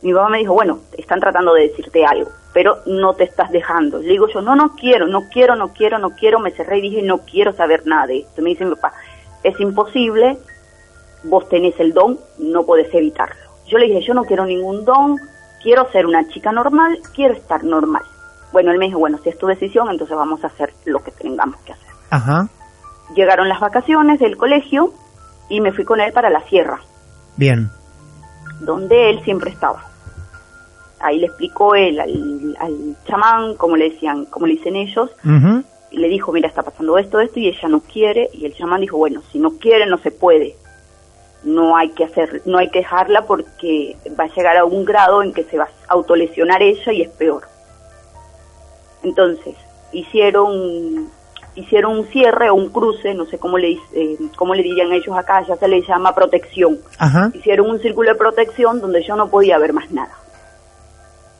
Mi 0.01 0.13
papá 0.13 0.29
me 0.29 0.37
dijo, 0.39 0.53
bueno, 0.53 0.79
están 0.97 1.19
tratando 1.19 1.53
de 1.53 1.69
decirte 1.69 2.05
algo, 2.05 2.29
pero 2.53 2.77
no 2.85 3.15
te 3.15 3.23
estás 3.23 3.51
dejando. 3.51 3.99
Le 3.99 4.09
digo 4.09 4.27
yo, 4.27 4.41
no, 4.41 4.55
no 4.55 4.75
quiero, 4.75 5.07
no 5.07 5.23
quiero, 5.31 5.55
no 5.55 5.73
quiero, 5.73 5.97
no 5.97 6.11
quiero. 6.11 6.39
Me 6.39 6.51
cerré 6.51 6.77
y 6.79 6.81
dije, 6.81 7.01
no 7.01 7.19
quiero 7.19 7.53
saber 7.53 7.87
nada 7.87 8.07
de 8.07 8.19
esto. 8.19 8.41
Me 8.41 8.49
dice 8.49 8.65
mi 8.65 8.75
papá, 8.75 8.93
es 9.43 9.59
imposible, 9.59 10.37
vos 11.23 11.49
tenés 11.49 11.79
el 11.79 11.93
don, 11.93 12.19
no 12.37 12.63
podés 12.65 12.93
evitarlo. 12.93 13.47
Yo 13.67 13.77
le 13.77 13.87
dije, 13.87 14.01
yo 14.01 14.13
no 14.13 14.25
quiero 14.25 14.45
ningún 14.45 14.85
don, 14.85 15.17
quiero 15.63 15.89
ser 15.91 16.05
una 16.05 16.27
chica 16.29 16.51
normal, 16.51 16.99
quiero 17.15 17.33
estar 17.33 17.63
normal. 17.63 18.03
Bueno, 18.51 18.71
él 18.71 18.77
me 18.77 18.85
dijo, 18.85 18.99
bueno, 18.99 19.19
si 19.23 19.29
es 19.29 19.37
tu 19.37 19.47
decisión, 19.47 19.89
entonces 19.89 20.15
vamos 20.15 20.43
a 20.43 20.47
hacer 20.47 20.73
lo 20.85 21.03
que 21.03 21.11
tengamos 21.11 21.59
que 21.61 21.73
hacer. 21.73 21.89
Ajá. 22.09 22.47
Llegaron 23.15 23.49
las 23.49 23.59
vacaciones 23.59 24.19
del 24.19 24.37
colegio 24.37 24.93
y 25.49 25.61
me 25.61 25.71
fui 25.71 25.85
con 25.85 25.99
él 25.99 26.11
para 26.13 26.29
la 26.29 26.41
sierra, 26.47 26.79
Bien. 27.35 27.69
donde 28.59 29.09
él 29.09 29.21
siempre 29.23 29.49
estaba. 29.51 29.85
Ahí 30.99 31.19
le 31.19 31.27
explicó 31.27 31.75
él 31.75 31.99
al, 31.99 32.57
al 32.59 32.95
chamán, 33.05 33.55
como 33.55 33.75
le 33.77 33.91
decían, 33.91 34.25
como 34.25 34.47
le 34.47 34.53
dicen 34.53 34.75
ellos, 34.75 35.11
y 35.89 35.97
le 35.97 36.09
dijo, 36.09 36.31
mira, 36.31 36.47
está 36.49 36.63
pasando 36.63 36.97
esto, 36.97 37.19
esto, 37.19 37.39
y 37.39 37.47
ella 37.47 37.69
no 37.69 37.81
quiere, 37.81 38.29
y 38.33 38.45
el 38.45 38.55
chamán 38.55 38.81
dijo, 38.81 38.97
bueno, 38.97 39.21
si 39.31 39.39
no 39.39 39.51
quiere, 39.51 39.85
no 39.85 39.97
se 39.99 40.11
puede. 40.11 40.55
No 41.43 41.77
hay 41.77 41.91
que 41.91 42.03
hacer, 42.03 42.41
no 42.45 42.57
hay 42.57 42.69
que 42.69 42.79
dejarla 42.79 43.21
porque 43.25 43.95
va 44.19 44.25
a 44.25 44.35
llegar 44.35 44.57
a 44.57 44.65
un 44.65 44.83
grado 44.83 45.21
en 45.21 45.33
que 45.33 45.43
se 45.43 45.57
va 45.57 45.65
a 45.65 45.93
autolesionar 45.93 46.61
ella 46.61 46.91
y 46.91 47.03
es 47.03 47.09
peor. 47.09 47.43
Entonces, 49.07 49.55
hicieron 49.91 51.09
hicieron 51.55 51.97
un 51.97 52.05
cierre 52.07 52.49
o 52.51 52.55
un 52.55 52.69
cruce, 52.69 53.15
no 53.15 53.25
sé 53.25 53.39
cómo 53.39 53.57
le 53.57 53.79
eh, 53.93 54.17
cómo 54.35 54.53
le 54.53 54.61
dirían 54.61 54.91
ellos 54.91 55.17
acá, 55.17 55.43
ya 55.47 55.55
se 55.55 55.67
le 55.67 55.81
llama 55.81 56.13
protección. 56.13 56.77
Ajá. 56.99 57.31
Hicieron 57.33 57.69
un 57.69 57.79
círculo 57.79 58.11
de 58.11 58.15
protección 58.15 58.79
donde 58.79 59.03
yo 59.03 59.15
no 59.15 59.29
podía 59.29 59.57
ver 59.57 59.73
más 59.73 59.89
nada. 59.91 60.11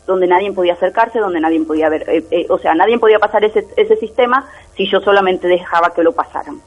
Donde 0.08 0.26
nadie 0.26 0.52
podía 0.54 0.74
acercarse, 0.74 1.20
donde 1.20 1.40
nadie 1.40 1.62
podía 1.64 1.90
ver, 1.90 2.10
eh, 2.10 2.26
eh, 2.32 2.46
o 2.50 2.58
sea, 2.58 2.74
nadie 2.74 2.98
podía 2.98 3.20
pasar 3.20 3.44
ese, 3.44 3.68
ese 3.76 3.98
sistema 3.98 4.48
si 4.76 4.90
yo 4.90 5.02
solamente 5.02 5.48
dejaba 5.48 5.94
que 5.94 6.02
lo 6.02 6.14
pasaran. 6.14 6.62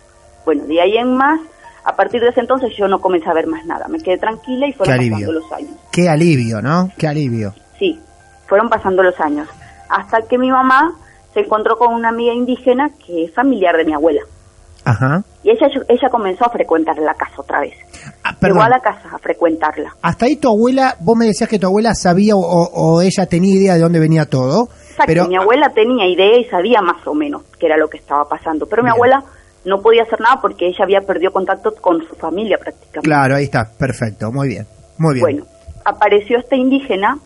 Bueno, 0.45 0.65
de 0.67 0.81
ahí 0.81 0.97
en 0.99 1.17
más, 1.17 1.41
a 1.85 1.97
partir 1.97 2.21
de 2.21 2.29
ese 2.29 2.41
entonces 2.41 2.71
yo 2.77 2.87
no 2.87 3.01
comencé 3.01 3.29
a 3.31 3.35
ver 3.35 3.47
más 3.47 3.65
nada. 3.65 3.89
Me 3.89 3.99
quedé 3.99 4.19
tranquila 4.19 4.69
y 4.69 4.73
fueron 4.75 5.11
pasando 5.11 5.33
los 5.33 5.53
años. 5.53 5.75
Qué 5.91 6.09
alivio, 6.09 6.63
¿no? 6.63 6.91
Qué 6.99 7.09
alivio. 7.09 7.55
Sí, 7.79 7.99
fueron 8.47 8.69
pasando 8.69 9.03
los 9.03 9.19
años. 9.19 9.49
Hasta 9.91 10.23
que 10.29 10.39
mi 10.39 10.51
mamá 10.51 10.93
se 11.35 11.41
encontró 11.41 11.77
con 11.77 11.95
una 11.95 12.09
amiga 12.09 12.33
indígena 12.33 12.91
que 13.05 13.25
es 13.25 13.35
familiar 13.35 13.77
de 13.77 13.85
mi 13.85 13.95
abuela. 13.95 14.23
Ajá. 14.85 15.23
Y 15.43 15.51
ella, 15.51 15.67
ella 15.89 16.09
comenzó 16.11 16.47
a 16.47 16.51
frecuentar 16.51 16.97
la 16.99 17.15
casa 17.15 17.35
otra 17.39 17.61
vez. 17.61 17.75
Ah, 18.25 18.35
Llegó 18.41 18.63
a 18.63 18.69
la 18.69 18.81
casa 18.81 19.11
a 19.13 19.19
frecuentarla. 19.19 19.95
Hasta 20.03 20.27
ahí 20.27 20.37
tu 20.37 20.49
abuela, 20.49 20.97
vos 21.01 21.17
me 21.17 21.27
decías 21.27 21.49
que 21.49 21.59
tu 21.59 21.67
abuela 21.67 21.95
sabía 21.95 22.35
o, 22.35 22.41
o 22.41 23.03
ella 23.03 23.27
tenía 23.27 23.55
idea 23.55 23.75
de 23.75 23.81
dónde 23.81 24.01
venía 24.01 24.25
todo. 24.27 24.69
Exacto, 24.91 25.05
pero 25.07 25.29
mi 25.29 25.37
abuela 25.37 25.71
tenía 25.75 26.07
idea 26.07 26.39
y 26.39 26.45
sabía 26.45 26.81
más 26.81 27.07
o 27.07 27.15
menos 27.15 27.43
qué 27.59 27.67
era 27.67 27.77
lo 27.77 27.89
que 27.89 27.99
estaba 27.99 28.25
pasando, 28.25 28.67
pero 28.67 28.83
mi 28.83 28.91
abuela 28.91 29.23
no 29.65 29.79
podía 29.83 30.03
hacer 30.03 30.21
nada 30.21 30.41
porque 30.41 30.67
ella 30.67 30.85
había 30.85 31.01
perdido 31.01 31.33
contacto 31.33 31.73
con 31.81 31.99
su 32.07 32.15
familia 32.17 32.57
prácticamente. 32.59 33.09
Claro, 33.09 33.37
ahí 33.37 33.45
está, 33.45 33.71
perfecto, 33.79 34.31
muy 34.33 34.49
bien, 34.49 34.67
muy 34.99 35.15
bien. 35.15 35.23
Bueno, 35.23 35.45
apareció 35.85 36.39
esta 36.39 36.57
indígena 36.57 37.19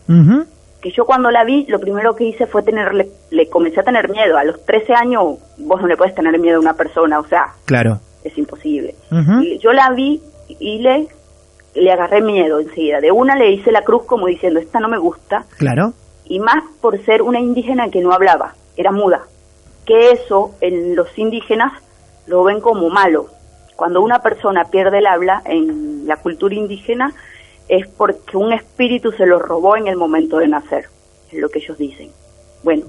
que 0.85 0.91
yo 0.91 1.03
cuando 1.05 1.31
la 1.31 1.43
vi, 1.43 1.65
lo 1.67 1.79
primero 1.79 2.15
que 2.15 2.25
hice 2.25 2.45
fue 2.45 2.61
tenerle, 2.61 3.09
le 3.31 3.49
comencé 3.49 3.79
a 3.79 3.83
tener 3.83 4.07
miedo. 4.07 4.37
A 4.37 4.43
los 4.43 4.63
13 4.65 4.93
años 4.93 5.39
vos 5.57 5.81
no 5.81 5.87
le 5.87 5.97
puedes 5.97 6.13
tener 6.13 6.37
miedo 6.37 6.57
a 6.57 6.59
una 6.59 6.75
persona, 6.75 7.17
o 7.17 7.25
sea, 7.25 7.47
Claro. 7.65 7.99
es 8.23 8.37
imposible. 8.37 8.93
Y 9.41 9.57
yo 9.57 9.73
la 9.73 9.89
vi 9.89 10.21
y 10.47 10.77
le, 10.83 11.07
le 11.73 11.91
agarré 11.91 12.21
miedo 12.21 12.59
enseguida. 12.59 13.01
De 13.01 13.11
una 13.11 13.35
le 13.35 13.51
hice 13.51 13.71
la 13.71 13.81
cruz 13.81 14.03
como 14.03 14.27
diciendo, 14.27 14.59
esta 14.59 14.79
no 14.79 14.87
me 14.87 14.99
gusta, 14.99 15.45
Claro. 15.57 15.93
y 16.25 16.37
más 16.39 16.63
por 16.81 17.03
ser 17.03 17.23
una 17.23 17.39
indígena 17.39 17.89
que 17.89 18.01
no 18.01 18.11
hablaba, 18.13 18.53
era 18.77 18.91
muda. 18.91 19.23
Que 19.87 20.11
eso 20.11 20.51
en 20.61 20.95
los 20.95 21.17
indígenas 21.17 21.73
lo 22.27 22.43
ven 22.43 22.61
como 22.61 22.91
malo. 22.91 23.25
Cuando 23.75 24.03
una 24.03 24.19
persona 24.19 24.65
pierde 24.65 24.99
el 24.99 25.07
habla 25.07 25.41
en 25.45 26.05
la 26.05 26.17
cultura 26.17 26.53
indígena 26.53 27.11
es 27.67 27.87
porque 27.87 28.37
un 28.37 28.53
espíritu 28.53 29.11
se 29.11 29.25
lo 29.25 29.39
robó 29.39 29.75
en 29.77 29.87
el 29.87 29.95
momento 29.97 30.37
de 30.37 30.47
nacer, 30.47 30.85
es 31.31 31.39
lo 31.39 31.49
que 31.49 31.59
ellos 31.59 31.77
dicen. 31.77 32.11
Bueno, 32.63 32.85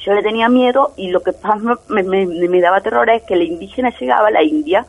yo 0.00 0.12
le 0.12 0.22
tenía 0.22 0.48
miedo 0.48 0.92
y 0.96 1.08
lo 1.10 1.22
que 1.22 1.32
más 1.42 1.60
me, 1.88 2.02
me- 2.02 2.26
me- 2.26 2.60
daba 2.60 2.80
terror 2.80 3.08
es 3.10 3.22
que 3.22 3.36
la 3.36 3.44
indígena 3.44 3.90
llegaba, 3.98 4.30
la 4.30 4.42
india, 4.42 4.84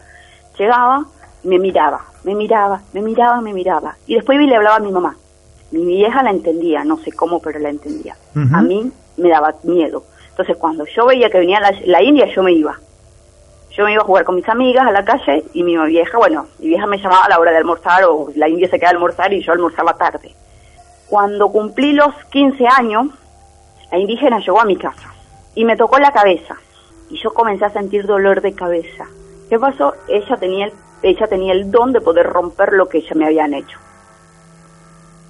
llegaba, 0.57 1.05
me 1.43 1.57
miraba, 1.59 2.05
me 2.23 2.35
miraba, 2.35 2.81
me 2.93 3.01
miraba, 3.01 3.39
me 3.41 3.53
miraba. 3.53 3.95
Y 4.07 4.15
después 4.15 4.37
vi 4.37 4.47
le 4.47 4.55
hablaba 4.55 4.77
a 4.77 4.79
mi 4.79 4.91
mamá. 4.91 5.15
Mi 5.71 5.85
vieja 5.85 6.21
la 6.23 6.31
entendía, 6.31 6.83
no 6.83 6.97
sé 6.97 7.11
cómo, 7.11 7.39
pero 7.39 7.59
la 7.59 7.69
entendía. 7.69 8.15
A 8.55 8.61
mí 8.61 8.91
me 9.17 9.29
daba 9.29 9.55
miedo. 9.63 10.03
Entonces 10.29 10.57
cuando 10.57 10.85
yo 10.85 11.05
veía 11.05 11.29
que 11.29 11.39
venía 11.39 11.59
la, 11.61 11.71
la 11.85 12.01
india, 12.03 12.25
yo 12.33 12.43
me 12.43 12.51
iba. 12.51 12.77
Yo 13.75 13.83
me 13.83 13.91
iba 13.91 14.01
a 14.01 14.05
jugar 14.05 14.23
con 14.23 14.35
mis 14.35 14.47
amigas 14.47 14.87
a 14.87 14.91
la 14.91 15.03
calle 15.03 15.43
y 15.53 15.63
mi 15.63 15.77
vieja, 15.87 16.17
bueno, 16.17 16.47
mi 16.59 16.69
vieja 16.69 16.87
me 16.87 16.97
llamaba 16.97 17.25
a 17.25 17.29
la 17.29 17.39
hora 17.39 17.51
de 17.51 17.57
almorzar 17.57 18.05
o 18.05 18.29
la 18.35 18.47
india 18.47 18.69
se 18.69 18.79
quedaba 18.79 18.91
a 18.91 18.95
almorzar 18.95 19.33
y 19.33 19.43
yo 19.43 19.51
almorzaba 19.51 19.97
tarde. 19.97 20.33
Cuando 21.09 21.49
cumplí 21.49 21.91
los 21.91 22.13
15 22.31 22.67
años, 22.67 23.07
la 23.91 23.97
indígena 23.97 24.39
llegó 24.39 24.61
a 24.61 24.65
mi 24.65 24.77
casa 24.77 25.13
y 25.55 25.65
me 25.65 25.75
tocó 25.75 25.99
la 25.99 26.11
cabeza 26.11 26.55
y 27.09 27.21
yo 27.21 27.33
comencé 27.33 27.65
a 27.65 27.69
sentir 27.69 28.05
dolor 28.05 28.41
de 28.41 28.53
cabeza. 28.53 29.07
¿Qué 29.49 29.59
pasó? 29.59 29.93
Ella 30.07 30.37
tenía 30.37 30.67
el, 30.67 30.73
ella 31.01 31.27
tenía 31.27 31.51
el 31.51 31.69
don 31.69 31.91
de 31.91 32.01
poder 32.01 32.27
romper 32.27 32.71
lo 32.73 32.87
que 32.87 32.99
ella 32.99 33.15
me 33.15 33.25
habían 33.25 33.53
hecho. 33.53 33.77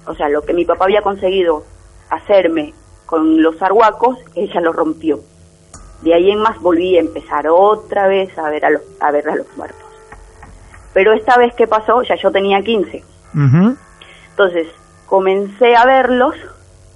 O 0.06 0.14
sea, 0.14 0.28
lo 0.28 0.42
que 0.42 0.54
mi 0.54 0.64
papá 0.64 0.84
había 0.84 1.02
conseguido 1.02 1.64
hacerme 2.10 2.74
con 3.06 3.42
los 3.42 3.60
arhuacos, 3.60 4.18
ella 4.36 4.60
lo 4.60 4.72
rompió. 4.72 5.20
De 6.02 6.14
ahí 6.14 6.30
en 6.30 6.38
más 6.40 6.60
volví 6.60 6.96
a 6.96 7.00
empezar 7.00 7.46
otra 7.48 8.06
vez 8.06 8.36
a 8.38 8.48
ver 8.50 8.64
a 8.64 8.70
los, 8.70 8.82
a 9.00 9.10
ver 9.10 9.28
a 9.28 9.34
los 9.36 9.46
muertos. 9.56 9.80
Pero 10.92 11.12
esta 11.12 11.36
vez 11.38 11.54
que 11.54 11.66
pasó, 11.66 12.02
ya 12.02 12.14
yo 12.16 12.30
tenía 12.30 12.60
15. 12.62 13.04
Ujú, 13.34 13.76
Entonces 14.30 14.66
comencé 15.06 15.74
a 15.76 15.84
verlos 15.84 16.34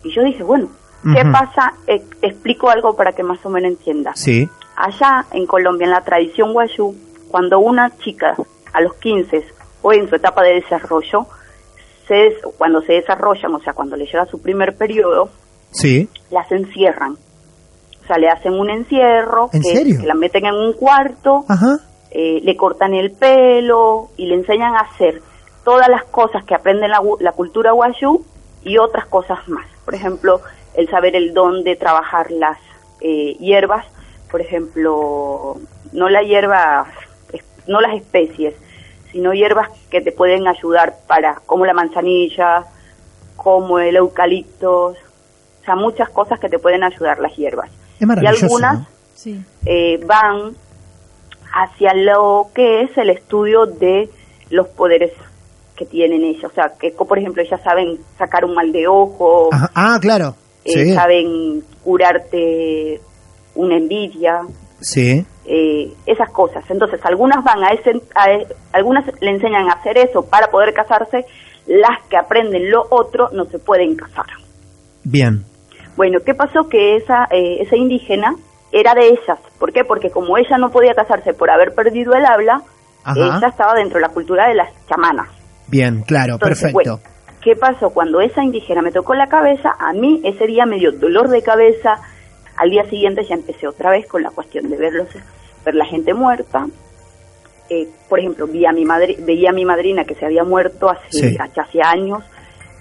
y 0.02 0.12
yo 0.14 0.22
dije, 0.22 0.42
bueno, 0.42 0.68
¿qué 1.14 1.24
pasa? 1.30 1.74
E- 1.86 2.02
explico 2.22 2.70
algo 2.70 2.94
para 2.96 3.12
que 3.12 3.22
más 3.22 3.44
o 3.44 3.50
menos 3.50 3.70
entienda. 3.70 4.12
Sí. 4.14 4.48
Allá 4.76 5.26
en 5.32 5.46
Colombia, 5.46 5.84
en 5.86 5.90
la 5.92 6.02
tradición 6.02 6.52
guayú, 6.52 6.94
cuando 7.30 7.58
una 7.58 7.96
chica 7.98 8.34
a 8.72 8.80
los 8.80 8.94
15 8.94 9.44
o 9.82 9.92
en 9.92 10.08
su 10.08 10.16
etapa 10.16 10.42
de 10.42 10.54
desarrollo, 10.54 11.26
se 12.08 12.14
des- 12.14 12.42
cuando 12.58 12.80
se 12.82 12.94
desarrollan, 12.94 13.54
o 13.54 13.60
sea, 13.60 13.72
cuando 13.74 13.96
le 13.96 14.04
llega 14.06 14.26
su 14.26 14.40
primer 14.42 14.76
periodo, 14.76 15.30
Sí. 15.72 16.08
las 16.30 16.50
encierran. 16.50 17.16
O 18.10 18.12
sea, 18.12 18.18
le 18.18 18.28
hacen 18.28 18.54
un 18.54 18.68
encierro, 18.68 19.50
¿En 19.52 19.62
que, 19.62 19.68
serio? 19.68 20.00
Que 20.00 20.06
la 20.08 20.14
meten 20.14 20.44
en 20.44 20.54
un 20.54 20.72
cuarto, 20.72 21.44
Ajá. 21.48 21.78
eh, 22.10 22.40
le 22.42 22.56
cortan 22.56 22.92
el 22.92 23.12
pelo 23.12 24.08
y 24.16 24.26
le 24.26 24.34
enseñan 24.34 24.74
a 24.74 24.80
hacer 24.80 25.22
todas 25.64 25.88
las 25.88 26.02
cosas 26.06 26.42
que 26.42 26.56
aprende 26.56 26.88
la, 26.88 27.30
cultura 27.30 27.70
guayú 27.70 28.24
y 28.64 28.78
otras 28.78 29.06
cosas 29.06 29.46
más. 29.46 29.64
Por 29.84 29.94
ejemplo, 29.94 30.40
el 30.74 30.90
saber 30.90 31.14
el 31.14 31.32
don 31.34 31.62
de 31.62 31.76
trabajar 31.76 32.32
las 32.32 32.58
eh, 33.00 33.36
hierbas, 33.38 33.86
por 34.28 34.40
ejemplo, 34.40 35.58
no 35.92 36.08
la 36.08 36.24
hierba, 36.24 36.88
no 37.68 37.80
las 37.80 37.94
especies, 37.94 38.56
sino 39.12 39.34
hierbas 39.34 39.68
que 39.88 40.00
te 40.00 40.10
pueden 40.10 40.48
ayudar 40.48 40.96
para, 41.06 41.36
como 41.46 41.64
la 41.64 41.74
manzanilla, 41.74 42.64
como 43.36 43.78
el 43.78 43.94
eucalipto, 43.94 44.86
o 44.86 45.64
sea, 45.64 45.76
muchas 45.76 46.08
cosas 46.08 46.40
que 46.40 46.48
te 46.48 46.58
pueden 46.58 46.82
ayudar 46.82 47.20
las 47.20 47.36
hierbas. 47.36 47.70
Y 48.00 48.26
algunas 48.26 48.78
¿no? 48.80 48.86
Sí. 49.14 49.42
eh, 49.66 50.00
van 50.06 50.54
hacia 51.52 51.92
lo 51.94 52.48
que 52.54 52.82
es 52.82 52.96
el 52.96 53.10
estudio 53.10 53.66
de 53.66 54.08
los 54.50 54.68
poderes 54.68 55.12
que 55.76 55.84
tienen 55.86 56.22
ellas. 56.22 56.44
O 56.44 56.54
sea, 56.54 56.72
que 56.78 56.90
por 56.92 57.18
ejemplo 57.18 57.42
ellas 57.42 57.60
saben 57.62 57.98
sacar 58.18 58.44
un 58.44 58.54
mal 58.54 58.70
de 58.72 58.86
ojo, 58.88 59.48
Ajá. 59.52 59.70
Ah, 59.74 59.98
claro. 60.00 60.34
eh, 60.64 60.70
Sí. 60.72 60.94
saben 60.94 61.62
curarte 61.82 63.00
una 63.54 63.76
envidia, 63.76 64.42
Sí. 64.80 65.24
eh, 65.44 65.92
esas 66.06 66.30
cosas. 66.30 66.64
Entonces 66.70 67.00
algunas 67.04 67.42
van 67.44 67.62
a 67.64 67.68
ese, 67.70 68.00
a 68.14 68.30
e- 68.32 68.46
algunas 68.72 69.04
le 69.20 69.30
enseñan 69.30 69.68
a 69.68 69.72
hacer 69.74 69.98
eso 69.98 70.22
para 70.22 70.50
poder 70.50 70.72
casarse, 70.72 71.24
las 71.66 72.02
que 72.08 72.16
aprenden 72.16 72.70
lo 72.70 72.86
otro 72.90 73.28
no 73.32 73.44
se 73.46 73.58
pueden 73.58 73.96
casar. 73.96 74.26
Bien. 75.04 75.44
Bueno, 75.96 76.20
¿qué 76.24 76.34
pasó? 76.34 76.68
Que 76.68 76.96
esa, 76.96 77.24
eh, 77.30 77.58
esa 77.60 77.76
indígena 77.76 78.34
era 78.72 78.94
de 78.94 79.08
ellas. 79.08 79.38
¿Por 79.58 79.72
qué? 79.72 79.84
Porque 79.84 80.10
como 80.10 80.36
ella 80.38 80.56
no 80.58 80.70
podía 80.70 80.94
casarse 80.94 81.34
por 81.34 81.50
haber 81.50 81.74
perdido 81.74 82.14
el 82.14 82.24
habla, 82.24 82.62
Ajá. 83.04 83.18
ella 83.38 83.48
estaba 83.48 83.74
dentro 83.74 83.96
de 83.98 84.02
la 84.02 84.08
cultura 84.12 84.48
de 84.48 84.54
las 84.54 84.70
chamanas. 84.86 85.28
Bien, 85.68 86.02
claro, 86.02 86.34
Entonces, 86.34 86.60
perfecto. 86.62 86.72
bueno, 86.98 87.00
¿qué 87.42 87.56
pasó? 87.56 87.90
Cuando 87.90 88.20
esa 88.20 88.42
indígena 88.42 88.82
me 88.82 88.92
tocó 88.92 89.14
la 89.14 89.28
cabeza, 89.28 89.70
a 89.78 89.92
mí 89.92 90.20
ese 90.24 90.46
día 90.46 90.66
me 90.66 90.78
dio 90.78 90.92
dolor 90.92 91.28
de 91.28 91.42
cabeza. 91.42 92.00
Al 92.56 92.70
día 92.70 92.84
siguiente 92.84 93.24
ya 93.24 93.34
empecé 93.34 93.66
otra 93.66 93.90
vez 93.90 94.06
con 94.06 94.22
la 94.22 94.30
cuestión 94.30 94.68
de 94.68 94.76
verlos, 94.76 95.08
ver 95.64 95.74
la 95.74 95.86
gente 95.86 96.12
muerta. 96.14 96.66
Eh, 97.68 97.88
por 98.08 98.18
ejemplo, 98.18 98.46
vi 98.48 98.66
a 98.66 98.72
mi 98.72 98.84
madre, 98.84 99.16
veía 99.20 99.50
a 99.50 99.52
mi 99.52 99.64
madrina 99.64 100.04
que 100.04 100.14
se 100.16 100.26
había 100.26 100.42
muerto 100.44 100.90
hace, 100.90 101.08
Sí. 101.10 101.36
hace 101.38 101.80
años. 101.82 102.24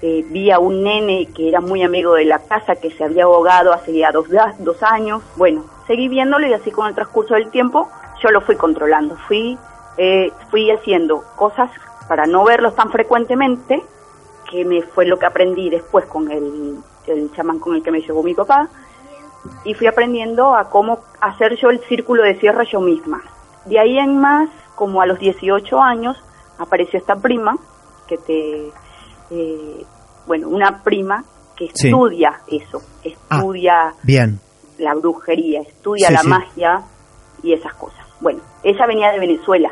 Eh, 0.01 0.25
vi 0.29 0.49
a 0.49 0.59
un 0.59 0.83
nene 0.83 1.27
que 1.35 1.49
era 1.49 1.59
muy 1.59 1.83
amigo 1.83 2.13
de 2.13 2.23
la 2.23 2.39
casa 2.39 2.77
que 2.77 2.89
se 2.89 3.03
había 3.03 3.25
ahogado 3.25 3.73
hace 3.73 3.97
ya 3.97 4.11
dos, 4.11 4.27
dos 4.59 4.81
años. 4.81 5.21
Bueno, 5.35 5.65
seguí 5.87 6.07
viéndolo 6.07 6.47
y 6.47 6.53
así 6.53 6.71
con 6.71 6.87
el 6.87 6.95
transcurso 6.95 7.33
del 7.33 7.51
tiempo 7.51 7.89
yo 8.23 8.31
lo 8.31 8.41
fui 8.41 8.55
controlando. 8.55 9.17
Fui, 9.27 9.57
eh, 9.97 10.31
fui 10.49 10.71
haciendo 10.71 11.23
cosas 11.35 11.69
para 12.07 12.25
no 12.25 12.43
verlos 12.45 12.75
tan 12.75 12.91
frecuentemente, 12.91 13.83
que 14.49 14.65
me 14.65 14.81
fue 14.81 15.05
lo 15.05 15.19
que 15.19 15.25
aprendí 15.25 15.69
después 15.69 16.05
con 16.05 16.31
el, 16.31 16.77
el 17.07 17.31
chamán 17.33 17.59
con 17.59 17.75
el 17.75 17.83
que 17.83 17.91
me 17.91 18.01
llevó 18.01 18.23
mi 18.23 18.33
papá, 18.33 18.69
y 19.63 19.73
fui 19.73 19.87
aprendiendo 19.87 20.55
a 20.55 20.69
cómo 20.69 20.99
hacer 21.21 21.55
yo 21.57 21.69
el 21.69 21.79
círculo 21.81 22.23
de 22.23 22.35
cierre 22.39 22.65
yo 22.65 22.79
misma. 22.79 23.21
De 23.65 23.79
ahí 23.79 23.97
en 23.99 24.17
más, 24.17 24.49
como 24.75 25.01
a 25.01 25.05
los 25.05 25.19
18 25.19 25.81
años, 25.81 26.17
apareció 26.57 26.97
esta 26.97 27.15
prima, 27.15 27.57
que 28.07 28.17
te, 28.17 28.71
eh, 29.31 29.85
bueno, 30.27 30.47
una 30.49 30.81
prima 30.83 31.23
que 31.55 31.69
Sí. 31.73 31.87
estudia 31.89 32.41
eso, 32.47 32.81
estudia 33.03 33.93
Bien. 34.03 34.39
la 34.77 34.93
brujería, 34.95 35.61
estudia 35.61 36.07
Sí, 36.07 36.13
la 36.13 36.19
sí. 36.21 36.27
magia 36.27 36.81
y 37.43 37.53
esas 37.53 37.73
cosas. 37.75 38.05
Bueno, 38.21 38.41
ella 38.63 38.85
venía 38.87 39.11
de 39.11 39.19
Venezuela 39.19 39.69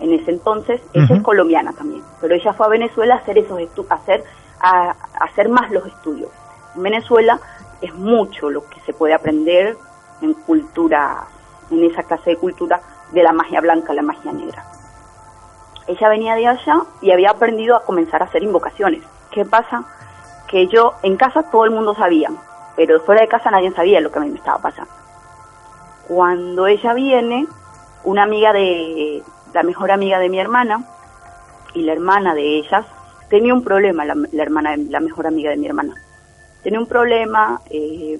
en 0.00 0.12
ese 0.12 0.30
entonces, 0.30 0.80
ella 0.94 1.16
es 1.16 1.22
colombiana 1.22 1.72
también, 1.72 2.02
pero 2.20 2.34
ella 2.34 2.52
fue 2.52 2.66
a 2.66 2.70
Venezuela 2.70 3.14
a 3.14 3.18
hacer 3.18 3.38
esos 3.38 3.58
estu- 3.58 3.86
a 3.90 3.94
hacer 3.94 4.24
a, 4.60 4.90
a 4.90 5.24
hacer 5.30 5.48
más 5.48 5.70
los 5.70 5.86
estudios. 5.86 6.30
En 6.76 6.82
Venezuela 6.82 7.38
es 7.80 7.94
mucho 7.94 8.50
lo 8.50 8.68
que 8.68 8.80
se 8.86 8.92
puede 8.92 9.14
aprender 9.14 9.76
en 10.20 10.34
cultura, 10.34 11.26
en 11.70 11.84
esa 11.84 12.02
clase 12.02 12.30
de 12.30 12.36
cultura 12.36 12.80
de 13.12 13.22
la 13.22 13.32
magia 13.32 13.60
blanca, 13.60 13.92
la 13.94 14.02
magia 14.02 14.32
negra. 14.32 14.64
Ella 15.88 16.08
venía 16.08 16.34
de 16.34 16.46
allá 16.46 16.82
y 17.00 17.10
había 17.10 17.30
aprendido 17.30 17.76
a 17.76 17.82
comenzar 17.82 18.22
a 18.22 18.26
hacer 18.26 18.42
invocaciones. 18.42 19.02
¿Qué 19.32 19.44
pasa? 19.44 19.84
Que 20.46 20.68
yo 20.68 20.92
en 21.02 21.16
casa 21.16 21.50
todo 21.50 21.64
el 21.64 21.70
mundo 21.70 21.94
sabía, 21.94 22.30
pero 22.76 23.00
fuera 23.00 23.22
de 23.22 23.28
casa 23.28 23.50
nadie 23.50 23.72
sabía 23.72 24.00
lo 24.00 24.12
que 24.12 24.18
a 24.18 24.22
mí 24.22 24.30
me 24.30 24.38
estaba 24.38 24.58
pasando. 24.58 24.92
Cuando 26.06 26.66
ella 26.66 26.94
viene, 26.94 27.46
una 28.04 28.22
amiga 28.22 28.52
de, 28.52 29.22
la 29.52 29.62
mejor 29.62 29.90
amiga 29.90 30.18
de 30.18 30.28
mi 30.28 30.38
hermana 30.38 30.84
y 31.74 31.82
la 31.82 31.92
hermana 31.92 32.34
de 32.34 32.58
ellas, 32.58 32.86
tenía 33.28 33.52
un 33.52 33.64
problema, 33.64 34.04
la, 34.04 34.14
la 34.14 34.42
hermana, 34.42 34.76
la 34.76 35.00
mejor 35.00 35.26
amiga 35.26 35.50
de 35.50 35.56
mi 35.56 35.66
hermana. 35.66 35.94
Tenía 36.62 36.78
un 36.78 36.86
problema 36.86 37.60
eh, 37.70 38.18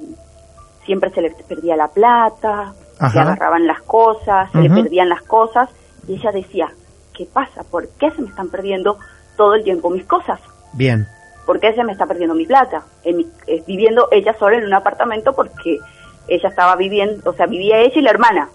siempre 0.88 1.10
se 1.10 1.20
le 1.20 1.30
perdía 1.46 1.76
la 1.76 1.88
plata, 1.88 2.72
se 3.12 3.18
agarraban 3.18 3.66
las 3.66 3.82
cosas, 3.82 4.50
se 4.52 4.58
le 4.58 4.70
perdían 4.70 5.10
las 5.10 5.20
cosas, 5.20 5.68
y 6.06 6.14
ella 6.14 6.32
decía, 6.32 6.72
¿qué 7.18 7.26
pasa? 7.26 7.64
¿Por 7.70 7.88
qué 7.98 8.10
se 8.12 8.22
me 8.22 8.28
están 8.28 8.48
perdiendo 8.48 8.96
todo 9.36 9.54
el 9.54 9.64
tiempo 9.64 9.90
mis 9.90 10.04
cosas? 10.06 10.40
Bien. 10.72 11.06
¿Por 11.44 11.58
qué 11.60 11.72
se 11.74 11.82
me 11.84 11.92
está 11.92 12.06
perdiendo 12.06 12.34
mi 12.34 12.46
plata? 12.46 12.84
En 13.04 13.16
mi- 13.18 13.26
eh, 13.46 13.62
viviendo 13.66 14.06
ella 14.12 14.34
sola 14.38 14.56
en 14.56 14.64
un 14.64 14.72
apartamento 14.74 15.32
porque 15.34 15.78
ella 16.28 16.48
estaba 16.48 16.76
viviendo, 16.76 17.28
o 17.28 17.32
sea, 17.34 17.46
vivía 17.46 17.78
ella 17.80 17.94
y 17.96 18.02
la 18.02 18.10
hermana. 18.10 18.48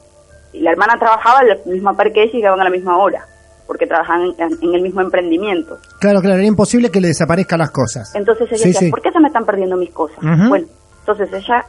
Y 0.53 0.61
la 0.61 0.71
hermana 0.71 0.93
trabajaba 0.97 1.41
en 1.41 1.49
la 1.49 1.55
misma 1.65 1.93
par 1.93 2.11
que 2.13 2.21
ella 2.23 2.31
y 2.33 2.37
llegaban 2.37 2.61
a 2.61 2.63
la 2.63 2.69
misma 2.69 2.97
hora, 2.97 3.25
porque 3.67 3.87
trabajaban 3.87 4.33
en, 4.37 4.73
el 4.75 4.81
mismo 4.81 5.01
emprendimiento. 5.01 5.79
Claro, 5.99 6.21
claro, 6.21 6.37
era 6.37 6.45
imposible 6.47 6.89
que 6.91 7.01
le 7.01 7.07
desaparezcan 7.09 7.59
las 7.59 7.71
cosas. 7.71 8.13
Entonces 8.15 8.47
ella 8.51 8.57
Sí, 8.61 8.67
decía, 8.69 8.79
sí. 8.81 8.89
¿por 8.91 9.01
qué 9.01 9.11
se 9.11 9.19
me 9.19 9.27
están 9.27 9.45
perdiendo 9.45 9.75
mis 9.75 9.89
cosas? 9.91 10.19
Bueno, 10.47 10.67
entonces 10.99 11.29
ella 11.33 11.65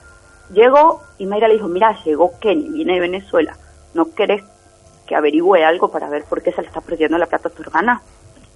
llegó 0.53 1.01
y 1.19 1.27
Mayra 1.27 1.49
le 1.49 1.55
dijo, 1.55 1.69
mira, 1.69 1.97
llegó 2.05 2.33
Kenny, 2.41 2.69
viene 2.69 2.95
de 2.95 3.01
Venezuela, 3.01 3.57
¿no 3.95 4.05
querés 4.15 4.43
que 5.06 5.14
averigüe 5.14 5.64
algo 5.64 5.90
para 5.90 6.08
ver 6.08 6.25
por 6.25 6.42
qué 6.42 6.52
se 6.52 6.62
le 6.62 6.68
está 6.68 6.80
perdiendo 6.80 7.18
la 7.18 7.26
plata 7.26 7.49
a 7.49 7.52
tu 7.52 7.62
hermana? 7.62 8.00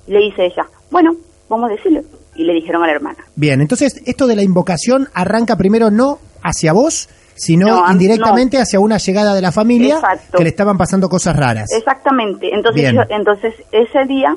Y 0.07 0.13
le 0.13 0.21
dice 0.21 0.47
ella, 0.47 0.67
bueno, 0.91 1.15
vamos 1.49 1.71
a 1.71 1.75
decirle. 1.75 2.03
Y 2.35 2.45
le 2.45 2.53
dijeron 2.55 2.83
a 2.83 2.87
la 2.87 2.93
hermana. 2.93 3.19
Bien, 3.35 3.61
entonces 3.61 4.01
esto 4.07 4.27
de 4.27 4.37
la 4.37 4.43
invocación 4.43 5.09
arranca 5.13 5.57
primero 5.57 5.91
no 5.91 6.19
hacia 6.43 6.73
vos, 6.73 7.09
sino 7.35 7.67
No, 7.67 7.93
indirectamente 7.93 8.59
hacia 8.59 8.81
una 8.81 8.99
llegada 8.99 9.35
de 9.35 9.41
la 9.43 9.53
familia 9.53 9.97
Exacto. 9.97 10.39
que 10.39 10.45
le 10.45 10.51
estaban 10.51 10.79
pasando 10.79 11.09
cosas 11.09 11.37
raras. 11.37 11.71
Exactamente. 11.77 12.49
Entonces, 12.55 12.93
yo- 12.93 13.03
entonces 13.11 13.55
ese 13.73 14.05
día, 14.07 14.37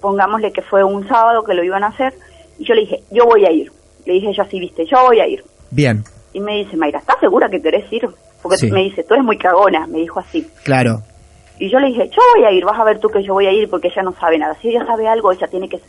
pongámosle 0.00 0.52
que 0.52 0.62
fue 0.62 0.84
un 0.84 1.06
sábado 1.08 1.42
que 1.42 1.54
lo 1.54 1.64
iban 1.64 1.84
a 1.84 1.88
hacer, 1.88 2.14
y 2.58 2.64
yo 2.66 2.74
le 2.74 2.82
dije, 2.82 3.02
yo 3.10 3.24
voy 3.26 3.44
a 3.44 3.50
ir. 3.50 3.70
Le 4.06 4.14
dije 4.14 4.32
yo 4.36 4.42
así, 4.42 4.58
viste, 4.60 4.84
yo 4.86 4.98
voy 5.06 5.20
a 5.20 5.26
ir. 5.26 5.42
Bien, 5.70 6.04
Y 6.32 6.40
me 6.40 6.52
dice, 6.56 6.76
Mayra, 6.76 6.98
¿estás 7.00 7.16
segura 7.20 7.48
que 7.48 7.60
querés 7.60 7.90
ir? 7.92 8.06
Porque 8.42 8.58
Sí. 8.58 8.70
me 8.70 8.80
dice, 8.82 9.02
tú 9.02 9.14
eres 9.14 9.24
muy 9.26 9.38
cagona, 9.38 9.86
me 9.86 9.98
dijo 9.98 10.20
así. 10.20 10.46
claro. 10.64 11.02
Y 11.58 11.70
yo 11.70 11.78
le 11.80 11.88
dije, 11.88 12.08
yo 12.08 12.22
voy 12.36 12.44
a 12.44 12.52
ir, 12.52 12.64
vas 12.64 12.78
a 12.78 12.84
ver 12.84 13.00
tú 13.00 13.08
que 13.08 13.22
yo 13.22 13.34
voy 13.34 13.46
a 13.46 13.52
ir 13.52 13.68
porque 13.68 13.88
ella 13.88 14.02
no 14.02 14.12
sabe 14.14 14.38
nada. 14.38 14.54
Si 14.60 14.68
ella 14.68 14.86
sabe 14.86 15.08
algo, 15.08 15.32
ella 15.32 15.48
tiene 15.48 15.68
que... 15.68 15.80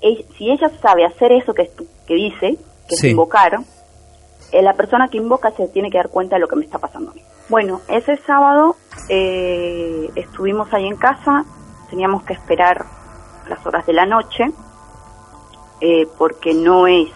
ella- 0.00 0.24
si 0.36 0.50
ella 0.50 0.70
sabe 0.82 1.04
hacer 1.04 1.32
eso 1.32 1.54
que, 1.54 1.70
que 2.06 2.14
dice, 2.14 2.56
que 2.88 2.96
Sí. 2.96 3.06
es 3.06 3.12
invocar, 3.12 3.58
eh, 4.52 4.60
la 4.62 4.74
persona 4.74 5.08
que 5.08 5.16
invoca 5.16 5.50
se 5.52 5.68
tiene 5.68 5.90
que 5.90 5.96
dar 5.96 6.10
cuenta 6.10 6.36
de 6.36 6.40
lo 6.40 6.48
que 6.48 6.56
me 6.56 6.64
está 6.64 6.78
pasando 6.78 7.10
a 7.10 7.14
mí. 7.14 7.22
Bueno, 7.48 7.80
ese 7.88 8.16
sábado 8.26 8.76
eh, 9.08 10.10
estuvimos 10.14 10.72
ahí 10.74 10.86
en 10.86 10.96
casa, 10.96 11.44
teníamos 11.88 12.22
que 12.24 12.34
esperar 12.34 12.84
las 13.48 13.64
horas 13.66 13.86
de 13.86 13.92
la 13.94 14.04
noche, 14.06 14.44
eh, 15.80 16.06
porque 16.18 16.52
no 16.54 16.86
es 16.86 17.08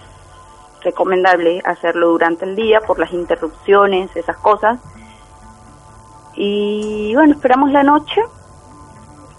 recomendable 0.83 1.61
hacerlo 1.65 2.09
durante 2.09 2.45
el 2.45 2.57
día 2.57 2.81
por 2.81 2.99
las 2.99 3.13
interrupciones, 3.13 4.15
esas 4.17 4.37
cosas. 4.39 4.79
Y 6.37 7.15
bueno, 7.15 7.35
esperamos 7.35 7.71
la 7.73 7.83
noche. 7.83 8.21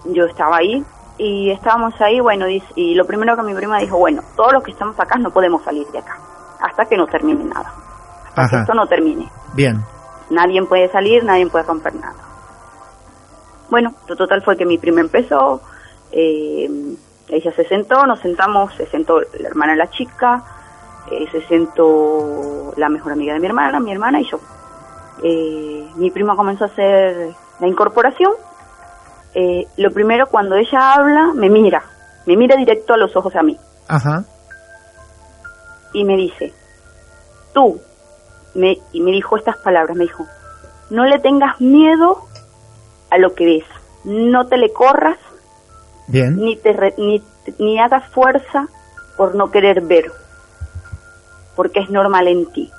Yo 0.06 0.24
estaba 0.24 0.58
ahí 0.58 0.84
y 1.18 1.50
estábamos 1.50 2.00
ahí, 2.00 2.20
bueno, 2.20 2.46
y 2.48 2.94
lo 2.94 3.04
primero 3.04 3.36
que 3.36 3.42
mi 3.42 3.54
prima 3.54 3.78
dijo, 3.78 3.98
bueno, 3.98 4.22
todos 4.36 4.52
los 4.52 4.62
que 4.62 4.70
estamos 4.70 4.98
acá 4.98 5.18
no 5.18 5.30
podemos 5.30 5.62
salir 5.64 5.86
de 5.88 5.98
acá 5.98 6.16
hasta 6.60 6.84
que 6.86 6.96
no 6.96 7.06
termine 7.06 7.44
nada. 7.44 7.72
Hasta 8.34 8.48
que 8.48 8.60
esto 8.62 8.74
no 8.74 8.86
termine. 8.86 9.28
Bien, 9.54 9.82
Nadie 10.30 10.62
puede 10.64 10.88
salir, 10.90 11.24
nadie 11.24 11.46
puede 11.46 11.64
romper 11.64 11.94
nada. 11.94 12.14
Bueno, 13.70 13.94
lo 14.06 14.16
total 14.16 14.42
fue 14.42 14.56
que 14.56 14.66
mi 14.66 14.78
prima 14.78 15.00
empezó, 15.00 15.62
eh, 16.12 16.68
ella 17.28 17.52
se 17.52 17.64
sentó, 17.64 18.06
nos 18.06 18.20
sentamos, 18.20 18.74
se 18.74 18.86
sentó 18.86 19.20
la 19.20 19.48
hermana 19.48 19.72
de 19.72 19.78
la 19.78 19.90
chica, 19.90 20.42
eh, 21.10 21.26
se 21.30 21.42
sentó 21.46 22.72
la 22.76 22.88
mejor 22.88 23.12
amiga 23.12 23.34
de 23.34 23.40
mi 23.40 23.46
hermana, 23.46 23.80
mi 23.80 23.92
hermana 23.92 24.20
y 24.20 24.24
yo. 24.24 24.38
Eh, 25.22 25.88
mi 25.96 26.10
prima 26.10 26.36
comenzó 26.36 26.64
a 26.64 26.68
hacer 26.68 27.30
la 27.60 27.66
incorporación. 27.68 28.32
Eh, 29.34 29.66
lo 29.76 29.90
primero, 29.90 30.28
cuando 30.28 30.56
ella 30.56 30.94
habla, 30.94 31.32
me 31.34 31.50
mira, 31.50 31.82
me 32.26 32.36
mira 32.36 32.56
directo 32.56 32.94
a 32.94 32.96
los 32.96 33.14
ojos 33.16 33.34
a 33.36 33.42
mí 33.42 33.58
ajá, 33.88 34.24
y 35.92 36.04
me 36.04 36.16
dice, 36.16 36.52
tú, 37.52 37.80
me, 38.54 38.78
y 38.92 39.00
me 39.00 39.10
dijo 39.12 39.36
estas 39.36 39.56
palabras, 39.58 39.96
me 39.96 40.04
dijo, 40.04 40.26
no 40.90 41.04
le 41.04 41.18
tengas 41.18 41.60
miedo 41.60 42.22
a 43.10 43.18
lo 43.18 43.34
que 43.34 43.44
ves, 43.46 43.64
no 44.04 44.46
te 44.46 44.56
le 44.56 44.72
corras, 44.72 45.18
bien, 46.06 46.36
ni, 46.36 46.56
te 46.56 46.72
re- 46.72 46.94
ni, 46.98 47.22
ni 47.58 47.78
hagas 47.78 48.08
fuerza 48.10 48.66
por 49.16 49.34
no 49.34 49.50
querer 49.50 49.80
ver, 49.82 50.10
porque 51.56 51.80
es 51.80 51.90
normal 51.90 52.28
en 52.28 52.46
ti. 52.52 52.70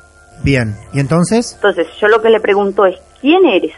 Bien. 0.43 0.75
¿Y 0.93 0.99
entonces? 0.99 1.53
Entonces, 1.55 1.87
yo 1.99 2.07
lo 2.07 2.21
que 2.21 2.29
le 2.29 2.39
pregunto 2.39 2.85
es, 2.85 2.97
¿quién 3.21 3.45
eres? 3.45 3.73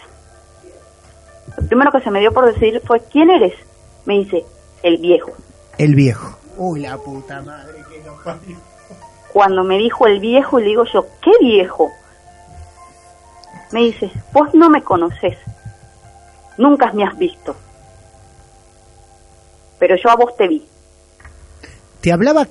Lo 1.57 1.67
primero 1.67 1.91
que 1.91 2.01
se 2.01 2.11
me 2.11 2.19
dio 2.19 2.31
por 2.31 2.51
decir 2.51 2.81
fue, 2.85 3.01
¿quién 3.11 3.29
eres? 3.29 3.53
Me 4.05 4.19
dice, 4.19 4.45
el 4.83 4.97
viejo. 4.97 5.31
El 5.77 5.95
viejo. 5.95 6.37
Uy, 6.57 6.81
la 6.81 6.97
puta 6.97 7.41
madre 7.41 7.83
que 7.89 7.99
nos 8.03 8.21
parió. 8.23 8.57
Cuando 9.31 9.63
me 9.63 9.77
dijo 9.77 10.07
el 10.07 10.19
viejo, 10.19 10.59
le 10.59 10.65
digo 10.65 10.83
yo, 10.93 11.05
¿qué 11.21 11.31
viejo? 11.39 11.91
Me 13.71 13.81
dice, 13.81 14.11
vos 14.33 14.53
no 14.53 14.69
me 14.69 14.83
conoces, 14.83 15.37
nunca 16.57 16.91
me 16.91 17.05
has 17.05 17.17
visto, 17.17 17.55
pero 19.79 19.95
yo 19.95 20.09
a 20.09 20.15
vos 20.17 20.35
te 20.35 20.49
vi. 20.49 20.67
¿Te 22.01 22.11
hablaba 22.11 22.47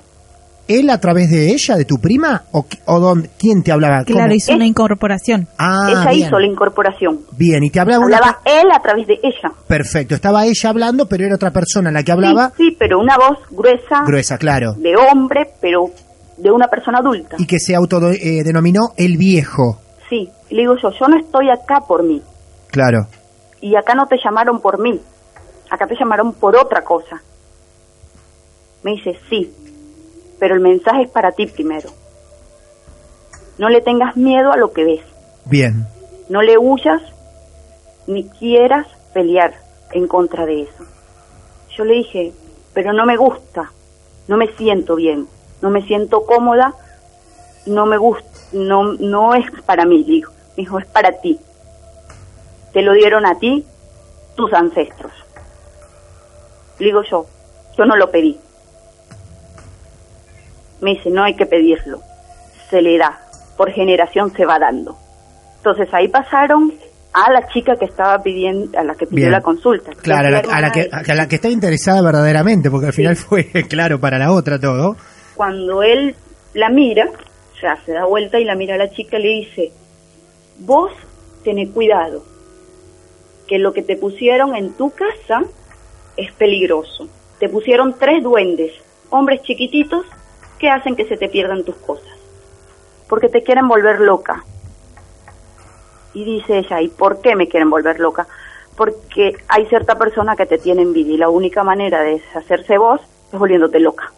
él 0.79 0.89
a 0.89 0.99
través 0.99 1.29
de 1.29 1.49
ella, 1.51 1.75
de 1.75 1.85
tu 1.85 1.97
prima? 1.99 2.43
¿O, 2.51 2.63
qui- 2.63 2.79
o 2.85 2.99
dónde- 2.99 3.29
quién 3.37 3.63
te 3.63 3.71
hablaba? 3.71 4.03
Claro, 4.03 4.23
¿Cómo? 4.27 4.35
hizo 4.35 4.53
una 4.53 4.65
incorporación. 4.65 5.47
Ah, 5.57 5.87
ella 5.89 6.09
bien. 6.11 6.27
hizo 6.27 6.39
la 6.39 6.47
incorporación. 6.47 7.19
Bien, 7.37 7.63
y 7.63 7.69
te 7.69 7.79
hablaba 7.79 8.05
una... 8.05 8.17
Hablaba 8.17 8.39
él 8.45 8.67
a 8.73 8.81
través 8.81 9.07
de 9.07 9.19
ella. 9.23 9.51
Perfecto, 9.67 10.15
estaba 10.15 10.45
ella 10.45 10.69
hablando, 10.69 11.07
pero 11.07 11.25
era 11.25 11.35
otra 11.35 11.51
persona 11.51 11.91
la 11.91 12.03
que 12.03 12.11
hablaba. 12.11 12.51
Sí, 12.57 12.69
sí, 12.69 12.75
pero 12.79 12.99
una 12.99 13.17
voz 13.17 13.37
gruesa, 13.51 14.03
Gruesa, 14.05 14.37
claro. 14.37 14.73
de 14.77 14.95
hombre, 14.95 15.51
pero 15.61 15.85
de 16.37 16.49
una 16.51 16.67
persona 16.67 16.99
adulta. 16.99 17.35
Y 17.39 17.45
que 17.45 17.59
se 17.59 17.75
autodenominó 17.75 18.79
el 18.97 19.17
viejo. 19.17 19.79
Sí, 20.09 20.29
y 20.49 20.55
le 20.55 20.61
digo 20.61 20.75
yo, 20.81 20.89
yo 20.99 21.07
no 21.07 21.17
estoy 21.17 21.49
acá 21.49 21.81
por 21.87 22.03
mí, 22.03 22.21
Claro. 22.71 23.07
y 23.61 23.75
acá 23.75 23.93
no 23.95 24.05
te 24.07 24.17
llamaron 24.23 24.59
por 24.59 24.81
mí, 24.81 24.99
acá 25.69 25.85
te 25.87 25.95
llamaron 25.95 26.33
por 26.33 26.55
otra 26.57 26.83
cosa. 26.83 27.21
Me 28.83 28.91
dice, 28.91 29.11
sí, 29.29 29.53
pero 30.41 30.55
el 30.55 30.59
mensaje 30.59 31.03
es 31.03 31.09
para 31.11 31.33
ti 31.33 31.45
primero. 31.45 31.91
No 33.59 33.69
le 33.69 33.79
tengas 33.79 34.17
miedo 34.17 34.51
a 34.51 34.57
lo 34.57 34.73
que 34.73 34.83
ves, 34.83 35.01
Bien. 35.45 35.85
no 36.29 36.41
le 36.41 36.57
huyas 36.57 36.99
ni 38.07 38.27
quieras 38.27 38.87
pelear 39.13 39.53
en 39.91 40.07
contra 40.07 40.47
de 40.47 40.63
eso. 40.63 40.83
Yo 41.77 41.85
le 41.85 41.93
dije, 41.93 42.33
pero 42.73 42.91
no 42.91 43.05
me 43.05 43.17
gusta, 43.17 43.71
no 44.27 44.35
me 44.35 44.47
siento 44.55 44.95
bien, 44.95 45.27
no 45.61 45.69
me 45.69 45.83
siento 45.83 46.25
cómoda, 46.25 46.73
no 47.67 47.85
me 47.85 47.97
gusta, 47.97 48.27
no, 48.51 48.93
no 48.93 49.35
es 49.35 49.45
para 49.67 49.85
mí, 49.85 50.03
dijo. 50.03 50.33
Dijo, 50.57 50.79
es 50.79 50.87
para 50.87 51.11
ti. 51.21 51.39
Te 52.73 52.81
lo 52.81 52.93
dieron 52.93 53.27
a 53.27 53.37
ti 53.37 53.63
tus 54.35 54.51
ancestros. 54.53 55.13
Le 56.79 56.87
digo 56.87 57.03
yo, 57.03 57.27
yo 57.77 57.85
no 57.85 57.95
lo 57.95 58.09
pedí. 58.09 58.39
Me 60.81 60.91
dice, 60.95 61.09
no 61.09 61.23
hay 61.23 61.35
que 61.35 61.45
pedirlo, 61.45 62.01
se 62.69 62.81
le 62.81 62.97
da, 62.97 63.19
por 63.57 63.71
generación 63.71 64.33
se 64.35 64.45
va 64.45 64.57
dando. 64.59 64.97
Entonces 65.57 65.87
ahí 65.93 66.07
pasaron 66.07 66.73
a 67.13 67.31
la 67.31 67.47
chica 67.49 67.75
que 67.77 67.85
estaba 67.85 68.17
pidiendo, 68.23 68.77
a 68.79 68.83
la 68.83 68.95
que 68.95 69.05
pidió 69.05 69.25
Bien. 69.25 69.31
la 69.31 69.41
consulta. 69.41 69.91
Claro, 70.01 70.29
a 70.29 70.31
la, 70.31 70.39
a 70.39 70.61
la 70.61 70.71
que, 70.71 70.89
a 70.91 71.13
la 71.13 71.27
que 71.27 71.35
está 71.35 71.49
interesada 71.49 72.01
verdaderamente, 72.01 72.71
porque 72.71 72.87
al 72.87 72.93
final 72.93 73.15
fue 73.15 73.45
claro 73.69 73.99
para 73.99 74.17
la 74.17 74.31
otra 74.31 74.59
todo. 74.59 74.95
cuando 75.35 75.83
él 75.83 76.15
la 76.53 76.69
mira, 76.69 77.05
o 77.05 77.59
sea, 77.59 77.77
se 77.85 77.91
da 77.93 78.05
vuelta 78.05 78.39
y 78.39 78.45
la 78.45 78.55
mira 78.55 78.75
a 78.75 78.77
la 78.77 78.89
chica 78.89 79.19
y 79.19 79.23
le 79.23 79.29
dice, 79.29 79.71
vos 80.59 80.91
tenés 81.43 81.69
cuidado, 81.69 82.23
que 83.47 83.59
lo 83.59 83.73
que 83.73 83.81
te 83.83 83.97
pusieron 83.97 84.55
en 84.55 84.73
tu 84.73 84.89
casa 84.91 85.41
es 86.17 86.31
peligroso. 86.33 87.07
Te 87.39 87.49
pusieron 87.49 87.95
tres 87.99 88.23
duendes, 88.23 88.71
hombres 89.09 89.41
chiquititos, 89.43 90.05
que 90.61 90.69
hacen 90.69 90.95
que 90.95 91.05
se 91.07 91.17
te 91.17 91.27
pierdan 91.27 91.63
tus 91.65 91.75
cosas, 91.77 92.05
porque 93.09 93.27
te 93.29 93.41
quieren 93.41 93.67
volver 93.67 93.99
loca. 93.99 94.43
Y 96.13 96.23
dice 96.23 96.59
ella, 96.59 96.79
¿y 96.81 96.89
por 96.89 97.19
qué 97.21 97.35
me 97.35 97.47
quieren 97.47 97.69
volver 97.71 97.99
loca? 97.99 98.27
Porque 98.77 99.31
hay 99.47 99.65
cierta 99.67 99.95
persona 99.95 100.35
que 100.35 100.45
te 100.45 100.57
tiene 100.59 100.83
envidia 100.83 101.15
y 101.15 101.17
la 101.17 101.29
única 101.29 101.63
manera 101.63 102.01
de 102.01 102.11
deshacerse 102.19 102.77
vos 102.77 103.01
es 103.33 103.39
volviéndote 103.39 103.79
loca. 103.79 104.11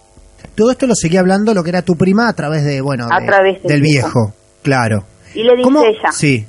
Todo 0.56 0.72
esto 0.72 0.86
lo 0.86 0.96
seguía 0.96 1.22
hablando 1.22 1.54
lo 1.54 1.64
que 1.64 1.70
era 1.70 1.82
tu 1.82 1.96
prima 1.96 2.28
a 2.28 2.34
través 2.34 2.66
de, 2.66 2.82
bueno, 2.82 3.06
A 3.10 3.20
de- 3.22 3.26
través 3.26 3.62
del 3.64 3.72
del 3.72 3.82
viejo. 3.82 4.08
viejo. 4.08 4.34
Claro. 4.62 5.04
Y 5.34 5.44
le 5.44 5.52
dice 5.56 5.64
¿Cómo? 5.64 5.84
ella, 5.84 6.12
Sí. 6.12 6.46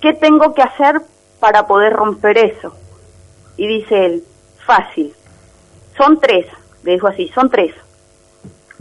¿qué 0.00 0.12
tengo 0.20 0.52
que 0.54 0.62
hacer 0.62 1.00
para 1.40 1.66
poder 1.66 1.92
romper 1.94 2.36
eso? 2.38 2.74
Y 3.56 3.66
dice 3.66 4.06
él, 4.06 4.22
fácil. 4.66 5.12
Son 5.96 6.18
tres, 6.20 6.46
le 6.84 6.92
dijo 6.92 7.08
así, 7.08 7.28
son 7.34 7.48
tres. 7.50 7.74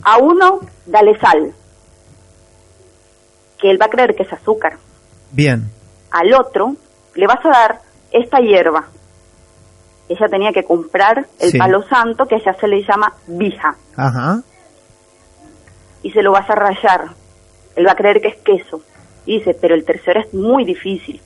A 0.03 0.17
uno, 0.17 0.59
dale 0.85 1.17
sal. 1.19 1.53
que 3.57 3.69
él 3.69 3.81
va 3.81 3.87
a 3.87 3.89
creer 3.89 4.15
que 4.15 4.23
es 4.23 4.31
azúcar. 4.31 4.77
Bien. 5.31 5.69
Al 6.11 6.33
otro 6.33 6.75
le 7.15 7.27
vas 7.27 7.45
a 7.45 7.49
dar 7.49 7.81
esta 8.09 8.39
hierba. 8.39 8.87
Ella 10.07 10.27
tenía 10.29 10.53
que 10.53 10.63
comprar 10.63 11.27
el 11.39 11.51
Sí. 11.51 11.57
palo 11.57 11.83
santo, 11.83 12.25
que 12.25 12.35
allá 12.35 12.53
se 12.57 12.67
le 12.69 12.81
llama 12.83 13.13
vija, 13.27 13.75
Ajá. 13.97 14.41
y 16.03 16.11
se 16.11 16.21
lo 16.23 16.31
vas 16.31 16.49
a 16.49 16.55
rayar. 16.55 17.09
Él 17.75 17.85
va 17.85 17.91
a 17.91 17.95
creer 17.95 18.21
que 18.21 18.29
es 18.29 18.37
queso. 18.37 18.81
Y 19.25 19.39
dice, 19.39 19.53
pero 19.59 19.75
el 19.75 19.83
tercero 19.83 20.21
es 20.21 20.33
muy 20.33 20.63
difícil. 20.63 21.21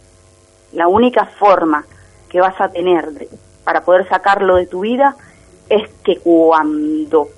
La 0.71 0.87
única 0.87 1.25
forma 1.37 1.85
que 2.29 2.41
vas 2.41 2.59
a 2.59 2.69
tener 2.69 3.11
de- 3.11 3.29
para 3.63 3.81
poder 3.85 4.09
sacarlo 4.09 4.55
de 4.55 4.65
tu 4.65 4.79
vida 4.81 5.15
es 5.69 5.87
que 6.03 6.17
cuando 6.17 7.29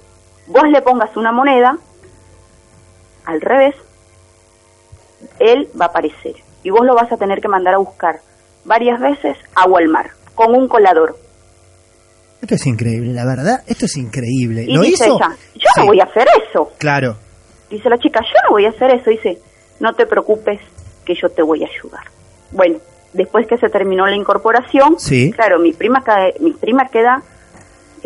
vos 0.47 0.63
le 0.69 0.81
pongas 0.81 1.15
una 1.17 1.31
moneda, 1.31 1.77
al 3.25 3.41
revés, 3.41 3.75
él 5.39 5.69
va 5.79 5.85
a 5.85 5.89
aparecer. 5.89 6.35
Y 6.63 6.69
vos 6.69 6.85
lo 6.85 6.95
vas 6.95 7.11
a 7.11 7.17
tener 7.17 7.41
que 7.41 7.47
mandar 7.47 7.75
a 7.75 7.77
buscar 7.77 8.19
varias 8.63 8.99
veces 8.99 9.37
agua 9.55 9.79
al 9.79 9.87
mar, 9.87 10.11
con 10.33 10.55
un 10.55 10.67
colador. 10.67 11.17
Esto 12.41 12.55
es 12.55 12.65
increíble, 12.67 13.13
la 13.13 13.25
verdad. 13.25 13.63
Esto 13.67 13.85
es 13.85 13.97
increíble. 13.97 14.63
Y 14.67 14.75
¿Lo 14.75 14.81
dice 14.81 15.05
hizo? 15.05 15.15
ella, 15.17 15.35
yo 15.55 15.69
no 15.77 15.85
voy 15.87 15.99
a 15.99 16.03
hacer 16.03 16.27
eso. 16.47 16.71
Claro. 16.77 17.17
Dice 17.69 17.89
la 17.89 17.97
chica, 17.97 18.19
yo 18.21 18.39
no 18.47 18.51
voy 18.51 18.65
a 18.65 18.69
hacer 18.69 18.91
eso. 18.91 19.09
Dice, 19.09 19.39
no 19.79 19.93
te 19.93 20.05
preocupes, 20.05 20.59
que 21.05 21.15
yo 21.15 21.29
te 21.29 21.41
voy 21.41 21.63
a 21.63 21.67
ayudar. 21.67 22.03
Bueno, 22.51 22.77
después 23.13 23.47
que 23.47 23.57
se 23.57 23.69
terminó 23.69 24.05
la 24.05 24.15
incorporación, 24.15 24.99
Sí. 24.99 25.31
claro, 25.31 25.59
mi 25.59 25.73
prima, 25.73 26.03
cae- 26.03 26.35
mi 26.39 26.51
prima 26.53 26.87
queda 26.89 27.23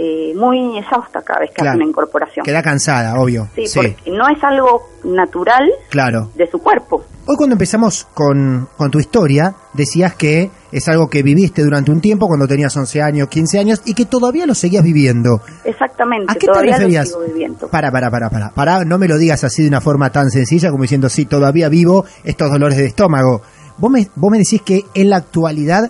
eh, 0.01 0.33
muy 0.33 0.77
exhausta 0.77 1.21
cada 1.21 1.41
vez 1.41 1.49
que 1.49 1.55
Claro. 1.55 1.71
hace 1.71 1.77
una 1.77 1.89
incorporación. 1.89 2.45
Queda 2.45 2.61
cansada, 2.63 3.19
obvio. 3.19 3.49
sí, 3.53 3.67
Sí, 3.67 3.79
porque 3.79 4.11
no 4.11 4.29
es 4.29 4.41
algo 4.43 4.81
natural 5.03 5.69
claro. 5.89 6.29
de 6.35 6.47
su 6.49 6.59
cuerpo. 6.59 7.03
Hoy 7.25 7.35
cuando 7.35 7.55
empezamos 7.55 8.07
con, 8.13 8.69
con 8.77 8.89
tu 8.89 8.99
historia, 8.99 9.53
decías 9.73 10.15
que 10.15 10.49
es 10.71 10.87
algo 10.87 11.09
que 11.09 11.21
viviste 11.21 11.63
durante 11.63 11.91
un 11.91 11.99
tiempo 11.99 12.27
cuando 12.27 12.47
tenías 12.47 12.75
11 12.77 13.01
años, 13.01 13.27
15 13.27 13.59
años 13.59 13.81
y 13.85 13.93
que 13.93 14.05
todavía 14.05 14.45
lo 14.45 14.55
seguías 14.55 14.83
viviendo. 14.83 15.41
Exactamente, 15.65 16.31
¿A 16.31 16.35
qué 16.35 16.39
te 16.41 16.47
todavía 16.47 16.77
referías? 16.77 17.09
lo 17.11 17.19
sigo 17.21 17.33
viviendo. 17.33 17.67
Para, 17.67 17.91
para, 17.91 18.09
para, 18.09 18.29
para. 18.29 18.49
Para, 18.51 18.85
no 18.85 18.97
me 18.97 19.07
lo 19.07 19.17
digas 19.17 19.43
así 19.43 19.63
de 19.63 19.67
una 19.67 19.81
forma 19.81 20.11
tan 20.11 20.29
sencilla 20.31 20.71
como 20.71 20.83
diciendo, 20.83 21.09
sí, 21.09 21.25
todavía 21.25 21.67
vivo 21.69 22.05
estos 22.23 22.49
dolores 22.49 22.77
de 22.77 22.85
estómago. 22.85 23.41
Vos 23.77 23.91
me, 23.91 24.07
vos 24.15 24.31
me 24.31 24.37
decís 24.39 24.61
que 24.61 24.83
en 24.93 25.09
la 25.09 25.17
actualidad 25.17 25.89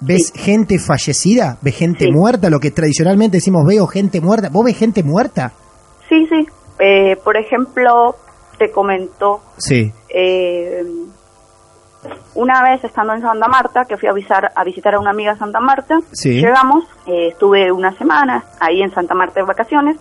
ves 0.00 0.32
gente 0.34 0.78
fallecida, 0.78 1.56
ves 1.62 1.76
gente 1.76 2.04
Sí. 2.06 2.12
muerta, 2.12 2.50
lo 2.50 2.60
que 2.60 2.70
tradicionalmente 2.70 3.38
decimos 3.38 3.64
veo 3.66 3.86
gente 3.86 4.20
muerta. 4.20 4.48
¿Vos 4.50 4.64
ves 4.64 4.76
gente 4.78 5.02
muerta? 5.02 5.52
Sí, 6.08 6.26
sí. 6.28 6.46
Eh, 6.78 7.16
por 7.24 7.36
ejemplo, 7.36 8.14
te 8.58 8.70
comento, 8.70 9.40
Sí. 9.56 9.92
eh, 10.08 10.84
una 12.34 12.62
vez 12.62 12.84
estando 12.84 13.14
en 13.14 13.22
Santa 13.22 13.48
Marta, 13.48 13.84
que 13.86 13.96
fui 13.96 14.08
a, 14.08 14.12
visar, 14.12 14.52
a 14.54 14.62
visitar 14.64 14.94
a 14.94 15.00
una 15.00 15.10
amiga 15.10 15.32
en 15.32 15.38
Santa 15.38 15.58
Marta, 15.60 15.98
Sí. 16.12 16.34
llegamos, 16.40 16.84
eh, 17.06 17.28
estuve 17.32 17.72
una 17.72 17.92
semana 17.96 18.44
ahí 18.60 18.82
en 18.82 18.92
Santa 18.92 19.14
Marta 19.14 19.40
de 19.40 19.46
vacaciones, 19.46 19.96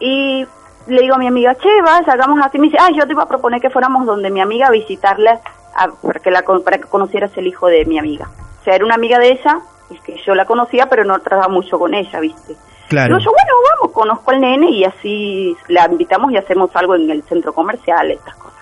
y 0.00 0.44
le 0.86 1.02
digo 1.02 1.14
a 1.14 1.18
mi 1.18 1.26
amiga, 1.28 1.54
che, 1.54 1.68
va, 1.86 2.02
salgamos 2.04 2.38
así, 2.44 2.58
me 2.58 2.66
dice, 2.68 2.78
ah, 2.80 2.88
yo 2.96 3.06
te 3.06 3.12
iba 3.12 3.22
a 3.22 3.28
proponer 3.28 3.60
que 3.60 3.70
fuéramos 3.70 4.06
donde 4.06 4.30
mi 4.30 4.40
amiga 4.40 4.68
a 4.68 4.70
visitarla, 4.70 5.40
a- 5.76 5.88
para, 6.02 6.20
que 6.20 6.30
la, 6.30 6.42
para 6.42 6.78
que 6.78 6.88
conocieras 6.88 7.30
el 7.36 7.46
hijo 7.46 7.66
de 7.68 7.84
mi 7.84 7.98
amiga. 7.98 8.28
O 8.60 8.64
sea, 8.64 8.74
era 8.74 8.84
una 8.84 8.94
amiga 8.94 9.18
de 9.18 9.30
ella, 9.32 9.58
y 9.90 9.98
que 10.00 10.16
yo 10.24 10.34
la 10.34 10.44
conocía, 10.44 10.86
pero 10.86 11.04
no 11.04 11.18
trataba 11.20 11.48
mucho 11.48 11.78
con 11.78 11.94
ella, 11.94 12.20
¿viste? 12.20 12.54
Claro. 12.88 13.16
Digo 13.16 13.18
yo, 13.26 13.30
bueno, 13.30 13.52
vamos, 13.78 13.92
conozco 13.92 14.30
al 14.32 14.40
nene 14.40 14.70
y 14.70 14.84
así 14.84 15.56
la 15.68 15.86
invitamos 15.86 16.32
y 16.32 16.36
hacemos 16.36 16.70
algo 16.74 16.94
en 16.96 17.10
el 17.10 17.22
centro 17.24 17.52
comercial, 17.52 18.10
estas 18.10 18.34
cosas. 18.36 18.58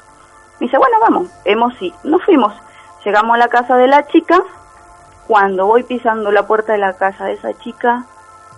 Me 0.60 0.66
dice, 0.66 0.76
bueno, 0.78 0.96
vamos, 1.00 1.28
hemos 1.44 1.74
sí. 1.78 1.92
Nos 2.04 2.22
fuimos. 2.24 2.52
Llegamos 3.04 3.34
a 3.34 3.38
la 3.38 3.48
casa 3.48 3.76
de 3.76 3.86
la 3.88 4.06
chica. 4.06 4.42
Cuando 5.26 5.66
voy 5.66 5.82
pisando 5.82 6.30
la 6.30 6.46
puerta 6.46 6.72
de 6.72 6.78
la 6.78 6.94
casa 6.94 7.26
de 7.26 7.34
esa 7.34 7.52
chica, 7.58 8.04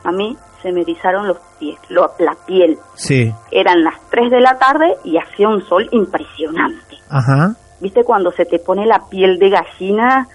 a 0.05 0.13
mí 0.13 0.37
se 0.63 0.73
me 0.73 0.83
erizaron 0.83 1.27
los 1.27 1.39
pies, 1.59 1.79
lo- 1.89 2.13
la 2.19 2.35
piel. 2.47 2.79
Sí. 2.95 3.33
Eran 3.51 3.83
las 3.83 3.95
3 4.11 4.31
de 4.31 4.41
la 4.41 4.59
tarde 4.59 4.97
y 5.05 5.19
hacía 5.19 5.49
un 5.49 5.63
sol 5.67 5.89
impresionante. 5.91 6.97
Ajá. 7.09 7.55
¿Viste 7.81 8.05
cuando 8.05 8.31
se 8.33 8.45
te 8.45 8.59
pone 8.59 8.87
la 8.87 9.09
piel 9.09 9.39
de 9.39 9.51
gallina 9.51 10.29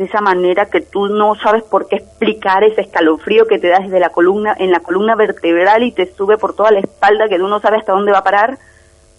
de 0.00 0.06
esa 0.06 0.22
manera 0.22 0.64
que 0.70 0.80
tú 0.80 1.08
no 1.08 1.34
sabes 1.34 1.62
por 1.62 1.86
qué 1.86 1.96
explicar 1.96 2.64
ese 2.64 2.80
escalofrío 2.80 3.46
que 3.46 3.58
te 3.58 3.68
da 3.68 3.80
desde 3.80 4.00
la 4.00 4.08
columna 4.08 4.56
en 4.58 4.70
la 4.70 4.80
columna 4.80 5.14
vertebral 5.14 5.82
y 5.82 5.92
te 5.92 6.10
sube 6.14 6.38
por 6.38 6.56
toda 6.56 6.70
la 6.70 6.78
espalda 6.78 7.28
que 7.28 7.36
tú 7.36 7.46
no 7.48 7.60
sabes 7.60 7.80
hasta 7.80 7.92
dónde 7.92 8.10
va 8.10 8.20
a 8.20 8.24
parar? 8.24 8.58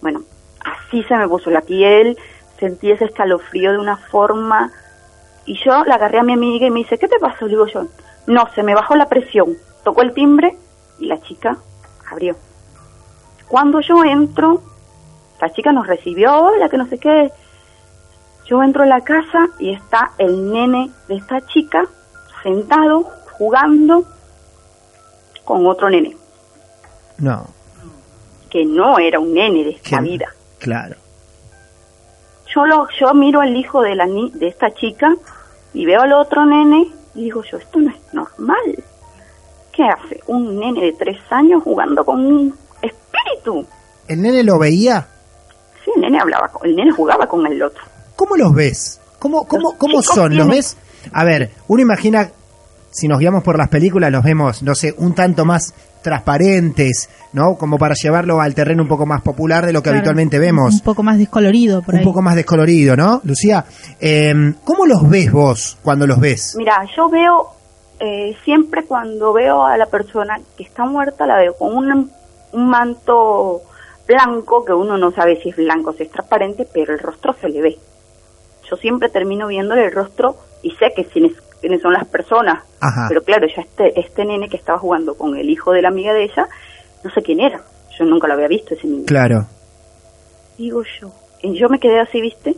Bueno, 0.00 0.22
así 0.64 1.04
se 1.04 1.16
me 1.16 1.28
puso 1.28 1.50
la 1.50 1.60
piel, 1.60 2.18
sentí 2.58 2.90
ese 2.90 3.04
escalofrío 3.04 3.70
de 3.70 3.78
una 3.78 3.96
forma 3.96 4.72
y 5.44 5.56
yo 5.64 5.84
la 5.84 5.94
agarré 5.94 6.18
a 6.18 6.24
mi 6.24 6.32
amiga 6.32 6.66
y 6.66 6.70
me 6.72 6.80
dice, 6.80 6.98
¿qué 6.98 7.06
te 7.06 7.20
pasó? 7.20 7.44
Le 7.44 7.50
digo 7.52 7.66
yo, 7.68 7.86
no, 8.26 8.48
se 8.52 8.64
me 8.64 8.74
bajó 8.74 8.96
la 8.96 9.08
presión. 9.08 9.56
Tocó 9.84 10.02
el 10.02 10.12
timbre 10.14 10.56
y 10.98 11.06
la 11.06 11.20
chica 11.20 11.58
abrió. 12.10 12.34
Cuando 13.46 13.78
yo 13.82 14.02
entro, 14.02 14.60
la 15.40 15.48
chica 15.50 15.70
nos 15.70 15.86
recibió, 15.86 16.36
hola, 16.36 16.68
que 16.68 16.76
no 16.76 16.86
sé 16.88 16.98
qué. 16.98 17.30
Yo 18.46 18.62
entro 18.62 18.82
a 18.82 18.86
la 18.86 19.00
casa 19.02 19.48
y 19.58 19.72
está 19.72 20.12
el 20.18 20.50
nene 20.52 20.90
de 21.08 21.16
esta 21.16 21.40
chica 21.46 21.84
sentado, 22.42 23.04
jugando 23.32 24.04
con 25.44 25.66
otro 25.66 25.88
nene, 25.90 26.16
No. 27.18 27.46
que 28.50 28.64
no 28.64 28.98
era 28.98 29.18
un 29.20 29.32
nene 29.34 29.64
de 29.64 29.70
esta 29.70 30.00
vida. 30.00 30.26
Claro. 30.58 30.96
Yo 32.54 32.66
lo, 32.66 32.86
yo 33.00 33.14
miro 33.14 33.40
al 33.40 33.56
hijo 33.56 33.80
de 33.82 33.94
la 33.94 34.06
ni- 34.06 34.30
de 34.32 34.48
esta 34.48 34.72
chica 34.74 35.14
y 35.72 35.86
veo 35.86 36.02
al 36.02 36.12
otro 36.12 36.44
nene 36.44 36.88
y 37.14 37.24
digo 37.24 37.42
yo, 37.44 37.56
esto 37.58 37.78
no 37.80 37.90
es 37.90 37.96
normal. 38.14 38.84
¿Qué 39.72 39.84
hace 39.84 40.20
un 40.26 40.58
nene 40.58 40.82
de 40.82 40.92
tres 40.92 41.18
años 41.30 41.62
jugando 41.62 42.04
con 42.04 42.24
un 42.26 42.54
espíritu? 42.82 43.66
¿El 44.06 44.20
nene 44.20 44.42
lo 44.42 44.58
veía? 44.58 45.06
Sí, 45.84 45.90
el 45.96 46.02
nene 46.02 46.20
hablaba, 46.20 46.50
el 46.62 46.76
nene 46.76 46.92
jugaba 46.92 47.26
con 47.26 47.46
el 47.46 47.62
otro. 47.62 47.82
¿Cómo 48.22 48.36
los 48.36 48.54
ves? 48.54 49.00
¿Cómo, 49.18 49.48
cómo, 49.48 49.76
cómo 49.76 50.00
son? 50.00 50.36
¿Los 50.36 50.46
ves? 50.46 50.76
A 51.12 51.24
ver, 51.24 51.50
uno 51.66 51.82
imagina, 51.82 52.28
si 52.88 53.08
nos 53.08 53.18
guiamos 53.18 53.42
por 53.42 53.58
las 53.58 53.68
películas, 53.68 54.12
los 54.12 54.22
vemos, 54.22 54.62
no 54.62 54.76
sé, 54.76 54.94
un 54.96 55.12
tanto 55.12 55.44
más 55.44 55.74
transparentes, 56.02 57.10
¿no? 57.32 57.56
Como 57.58 57.78
para 57.78 57.96
llevarlo 58.00 58.40
al 58.40 58.54
terreno 58.54 58.84
un 58.84 58.88
poco 58.88 59.06
más 59.06 59.22
popular 59.22 59.66
de 59.66 59.72
lo 59.72 59.80
que 59.80 59.90
Claro, 59.90 59.96
habitualmente 59.98 60.38
vemos. 60.38 60.74
Un 60.74 60.80
poco 60.82 61.02
más 61.02 61.18
descolorido 61.18 61.82
por 61.82 61.94
Un 61.94 61.98
ahí. 61.98 62.06
poco 62.06 62.22
más 62.22 62.36
descolorido, 62.36 62.96
¿no? 62.96 63.20
Lucía, 63.24 63.64
eh, 64.00 64.32
¿cómo 64.62 64.86
los 64.86 65.10
ves 65.10 65.32
vos 65.32 65.78
cuando 65.82 66.06
los 66.06 66.20
ves? 66.20 66.54
Mira, 66.56 66.76
yo 66.96 67.08
veo, 67.10 67.48
eh, 67.98 68.36
siempre 68.44 68.84
cuando 68.84 69.32
veo 69.32 69.64
a 69.66 69.76
la 69.76 69.86
persona 69.86 70.38
que 70.56 70.62
está 70.62 70.84
muerta, 70.84 71.26
la 71.26 71.38
veo 71.38 71.54
con 71.58 71.76
un, 71.76 72.08
un 72.52 72.68
manto 72.70 73.62
blanco, 74.06 74.64
que 74.64 74.72
uno 74.72 74.96
no 74.96 75.10
sabe 75.10 75.40
si 75.42 75.48
es 75.48 75.56
blanco 75.56 75.90
o 75.90 75.92
si 75.92 76.04
es 76.04 76.10
transparente, 76.12 76.68
pero 76.72 76.92
el 76.92 77.00
rostro 77.00 77.34
se 77.40 77.48
le 77.48 77.60
ve. 77.62 77.78
Yo 78.72 78.76
siempre 78.78 79.10
termino 79.10 79.48
viéndole 79.48 79.84
el 79.84 79.92
rostro 79.92 80.34
y 80.62 80.70
sé 80.70 80.86
que 80.96 81.04
quiénes, 81.04 81.32
quiénes 81.60 81.82
son 81.82 81.92
las 81.92 82.06
personas. 82.08 82.64
Ajá. 82.80 83.04
Pero 83.08 83.22
claro, 83.22 83.46
ya 83.54 83.60
este, 83.60 84.00
este 84.00 84.24
nene 84.24 84.48
que 84.48 84.56
estaba 84.56 84.78
jugando 84.78 85.14
con 85.14 85.36
el 85.36 85.50
hijo 85.50 85.72
de 85.72 85.82
la 85.82 85.88
amiga 85.88 86.14
de 86.14 86.24
ella, 86.24 86.48
no 87.04 87.10
sé 87.10 87.20
quién 87.20 87.40
era. 87.40 87.60
Yo 87.98 88.06
nunca 88.06 88.26
lo 88.28 88.32
había 88.32 88.48
visto 88.48 88.72
ese 88.74 88.86
niño. 88.86 89.04
Claro. 89.06 89.46
Digo 90.56 90.82
yo. 91.00 91.12
Y 91.42 91.58
yo 91.60 91.68
me 91.68 91.78
quedé 91.78 92.00
así, 92.00 92.22
¿viste? 92.22 92.54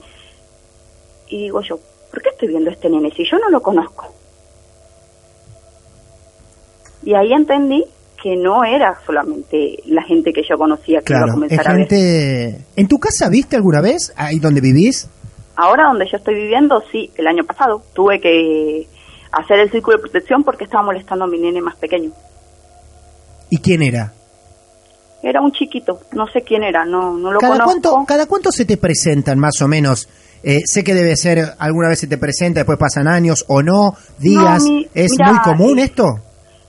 Y 1.29 1.39
digo 1.43 1.61
yo, 1.63 1.81
¿por 2.13 2.23
qué 2.23 2.29
estoy 2.29 2.47
viendo 2.47 2.71
a 2.71 2.75
este 2.75 2.89
nene 2.89 3.11
si 3.11 3.25
yo 3.29 3.37
no 3.39 3.51
lo 3.51 3.61
conozco? 3.61 4.15
Y 7.03 7.15
ahí 7.15 7.33
entendí 7.33 7.85
que 8.23 8.37
no 8.37 8.63
era 8.63 8.97
solamente 9.05 9.81
la 9.87 10.03
gente 10.05 10.33
que 10.33 10.43
yo 10.49 10.57
conocía 10.57 11.01
que 11.01 11.13
iba 11.13 11.23
a 11.23 11.25
Claro, 11.25 11.27
es 11.27 11.35
comenzar 11.35 11.69
a 11.69 11.73
ver. 11.77 11.89
gente... 11.89 12.65
¿En 12.77 12.87
tu 12.87 12.99
casa 12.99 13.29
viste 13.29 13.57
alguna 13.57 13.81
vez? 13.83 14.13
Ahí 14.17 14.39
donde 14.39 14.61
vivís. 14.61 15.09
Ahora 15.57 15.85
donde 15.89 16.07
yo 16.11 16.17
estoy 16.17 16.35
viviendo, 16.35 16.83
sí, 16.91 17.11
el 17.17 17.27
año 17.27 17.45
pasado 17.45 17.83
tuve 17.95 18.21
que 18.21 18.89
hacer 19.33 19.61
el 19.61 19.71
círculo 19.71 19.97
de 19.97 20.03
protección 20.03 20.43
porque 20.45 20.65
estaba 20.65 20.83
molestando 20.85 21.25
a 21.25 21.29
mi 21.29 21.39
nene 21.39 21.61
más 21.61 21.77
pequeño. 21.77 22.11
¿Y 23.51 23.59
quién 23.59 23.83
era? 23.83 24.13
Era 25.23 25.41
un 25.41 25.53
chiquito, 25.53 26.01
no 26.13 26.27
sé 26.27 26.43
quién 26.43 26.63
era, 26.65 26.85
no, 26.85 27.15
no 27.17 27.33
lo 27.33 27.39
¿Cada 27.41 27.53
conozco. 27.55 27.71
cuánto, 27.71 28.05
¿Cada 28.07 28.27
cuánto 28.27 28.51
se 28.53 28.65
te 28.67 28.77
presentan 28.77 29.39
más 29.39 29.61
o 29.63 29.69
menos? 29.69 30.09
Eh, 30.43 30.61
sé 30.67 30.85
que 30.85 30.93
debe 30.93 31.17
ser, 31.17 31.55
alguna 31.59 31.89
vez 31.89 32.01
se 32.01 32.07
te 32.07 32.19
presenta, 32.19 32.61
después 32.61 32.79
pasan 32.79 33.09
años 33.09 33.45
o 33.49 33.63
no, 33.63 33.95
días. 34.19 34.63
No, 34.63 34.69
mi- 34.71 34.89
¿Es 34.93 35.13
mira, 35.13 35.31
muy 35.33 35.39
común 35.41 35.79
eh, 35.79 35.85
esto? 35.85 36.05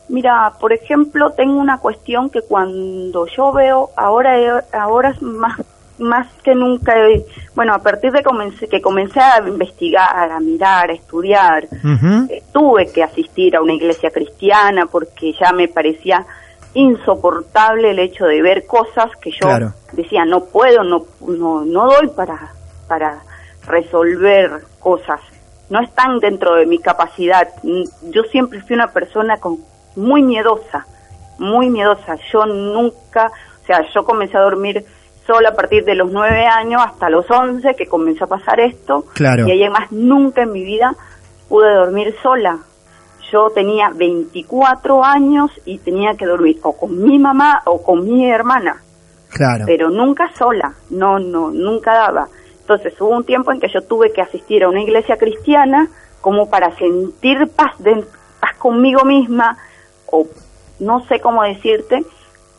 Mira, 0.07 0.53
por 0.61 0.71
ejemplo, 0.71 1.31
tengo 1.31 1.59
una 1.59 1.79
cuestión 1.79 2.29
que 2.29 2.41
cuando 2.43 3.25
yo 3.35 3.51
veo, 3.51 3.89
ahora 3.97 4.39
he- 4.39 4.77
ahora 4.77 5.09
es 5.09 5.21
más 5.21 5.59
más 5.99 6.27
que 6.43 6.53
nunca, 6.55 6.93
bueno, 7.55 7.73
a 7.73 7.79
partir 7.79 8.11
de 8.11 8.21
comencé, 8.23 8.67
que 8.67 8.81
comencé 8.81 9.19
a 9.19 9.39
investigar, 9.47 10.31
a 10.31 10.39
mirar, 10.39 10.89
a 10.89 10.93
estudiar, 10.93 11.65
eh, 12.29 12.43
tuve 12.51 12.91
que 12.91 13.03
asistir 13.03 13.55
a 13.55 13.61
una 13.61 13.73
iglesia 13.73 14.11
cristiana 14.11 14.85
porque 14.87 15.33
ya 15.33 15.51
me 15.53 15.67
parecía 15.67 16.25
insoportable 16.73 17.91
el 17.91 17.99
hecho 17.99 18.25
de 18.25 18.41
ver 18.41 18.65
cosas 18.65 19.09
que 19.21 19.31
yo 19.31 19.39
Claro. 19.47 19.73
decía 19.93 20.25
no 20.25 20.45
puedo, 20.45 20.83
no, 20.83 21.05
no, 21.25 21.63
no 21.63 21.85
doy 21.87 22.07
para, 22.09 22.53
para 22.87 23.21
resolver 23.65 24.61
cosas, 24.79 25.21
no 25.69 25.81
están 25.81 26.19
dentro 26.19 26.55
de 26.55 26.65
mi 26.65 26.79
capacidad. 26.79 27.47
Yo 27.63 28.23
siempre 28.31 28.61
fui 28.61 28.75
una 28.75 28.91
persona 28.91 29.37
con, 29.37 29.59
muy 29.95 30.21
miedosa, 30.21 30.85
muy 31.39 31.69
miedosa. 31.69 32.17
Yo 32.31 32.45
nunca, 32.45 33.31
o 33.63 33.65
sea, 33.65 33.83
yo 33.93 34.03
comencé 34.05 34.37
a 34.37 34.41
dormir 34.41 34.85
sola 35.25 35.49
a 35.49 35.55
partir 35.55 35.83
de 35.83 35.95
los 35.95 36.11
nueve 36.11 36.45
años 36.45 36.81
hasta 36.85 37.09
los 37.09 37.29
once 37.29 37.75
que 37.75 37.87
comenzó 37.87 38.25
a 38.25 38.27
pasar 38.27 38.59
esto. 38.59 39.05
Claro. 39.13 39.47
Y 39.47 39.51
además 39.51 39.91
nunca 39.91 40.43
en 40.43 40.51
mi 40.51 40.63
vida 40.63 40.95
pude 41.49 41.73
dormir 41.73 42.15
sola. 42.21 42.59
Yo 43.31 43.49
tenía 43.49 43.89
24 43.95 45.03
años 45.03 45.51
y 45.65 45.79
tenía 45.79 46.13
que 46.15 46.25
dormir 46.25 46.59
o 46.61 46.77
con 46.77 47.01
mi 47.03 47.17
mamá 47.17 47.61
o 47.65 47.81
con 47.83 48.05
mi 48.05 48.29
hermana, 48.29 48.83
Claro. 49.29 49.65
pero 49.65 49.89
nunca 49.89 50.31
sola, 50.37 50.75
no, 50.91 51.17
no, 51.17 51.49
nunca 51.49 51.93
daba. 51.93 52.27
Entonces 52.61 52.93
hubo 52.99 53.09
un 53.09 53.25
tiempo 53.25 53.51
en 53.51 53.59
que 53.59 53.67
yo 53.67 53.81
tuve 53.81 54.11
que 54.13 54.21
asistir 54.21 54.63
a 54.63 54.69
una 54.69 54.81
iglesia 54.81 55.17
cristiana 55.17 55.87
como 56.21 56.49
para 56.49 56.75
sentir 56.77 57.47
paz, 57.55 57.77
de, 57.79 58.03
paz 58.39 58.55
conmigo 58.57 59.03
misma, 59.05 59.57
o 60.11 60.27
no 60.79 61.05
sé 61.07 61.19
cómo 61.19 61.43
decirte, 61.43 62.03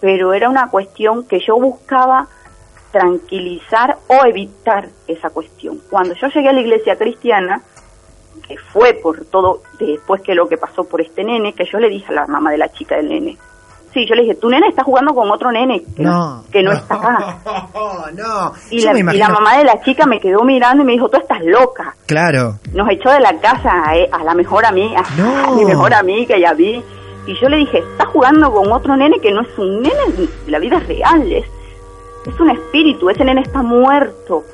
pero 0.01 0.33
era 0.33 0.49
una 0.49 0.69
cuestión 0.71 1.27
que 1.27 1.41
yo 1.41 1.57
buscaba 1.57 2.29
tranquilizar 2.97 3.99
o 4.09 4.25
evitar 4.25 4.89
esa 5.07 5.29
cuestión. 5.29 5.79
Cuando 5.91 6.15
yo 6.15 6.29
llegué 6.29 6.49
a 6.49 6.53
la 6.55 6.61
iglesia 6.61 6.97
cristiana, 6.97 7.61
que 8.49 8.57
fue 8.57 8.95
por 8.95 9.27
todo, 9.27 9.61
después 9.79 10.23
que 10.23 10.35
lo 10.35 10.49
que 10.49 10.57
pasó 10.57 10.85
por 10.85 11.03
este 11.03 11.23
nene, 11.23 11.53
que 11.53 11.67
yo 11.67 11.79
le 11.79 11.91
dije 11.91 12.07
a 12.09 12.13
la 12.13 12.27
mamá 12.27 12.51
de 12.51 12.59
la 12.59 12.73
chica 12.73 12.97
del 12.97 13.11
nene, 13.11 13.37
sí, 13.93 14.07
yo 14.09 14.15
le 14.15 14.23
dije, 14.23 14.37
tu 14.37 14.49
nene 14.49 14.69
está 14.69 14.83
jugando 14.83 15.15
con 15.15 15.31
otro 15.31 15.53
nene 15.53 15.83
que 15.95 16.03
no, 16.03 16.43
que 16.51 16.63
no 16.63 16.73
está 16.73 16.95
acá. 16.95 17.39
no. 18.15 18.53
Y 18.71 18.81
la, 18.81 18.99
y 18.99 19.19
la 19.19 19.29
mamá 19.29 19.59
de 19.59 19.65
la 19.65 19.83
chica 19.83 20.07
me 20.07 20.19
quedó 20.19 20.43
mirando 20.43 20.83
y 20.83 20.87
me 20.87 20.93
dijo, 20.93 21.11
tú 21.11 21.19
estás 21.19 21.45
loca. 21.45 21.95
Claro. 22.07 22.59
Nos 22.73 22.89
echó 22.89 23.11
de 23.11 23.21
la 23.21 23.39
casa 23.41 23.71
a, 23.71 23.93
a 23.93 24.25
la 24.25 24.35
mejor 24.35 24.65
amiga, 24.65 25.03
a 25.47 25.51
mi 25.51 25.67
mejor 25.67 25.93
amiga, 25.93 26.39
ya 26.39 26.55
vi. 26.55 26.83
Y 27.27 27.35
yo 27.41 27.49
le 27.51 27.59
dije, 27.59 27.79
estás 27.79 28.07
jugando 28.09 28.51
con 28.53 28.73
otro 28.73 28.97
nene 28.97 29.19
que 29.21 29.33
no 29.33 29.43
es 29.43 29.59
un 29.59 29.83
nene, 29.83 30.29
la 30.47 30.59
vida 30.61 30.79
es 30.79 30.87
real, 30.87 31.33
es, 31.33 31.45
es 32.31 32.41
un 32.41 32.51
espíritu, 32.51 33.09
ese 33.11 33.25
nene 33.25 33.43
está 33.43 33.62
muerto. 33.62 34.45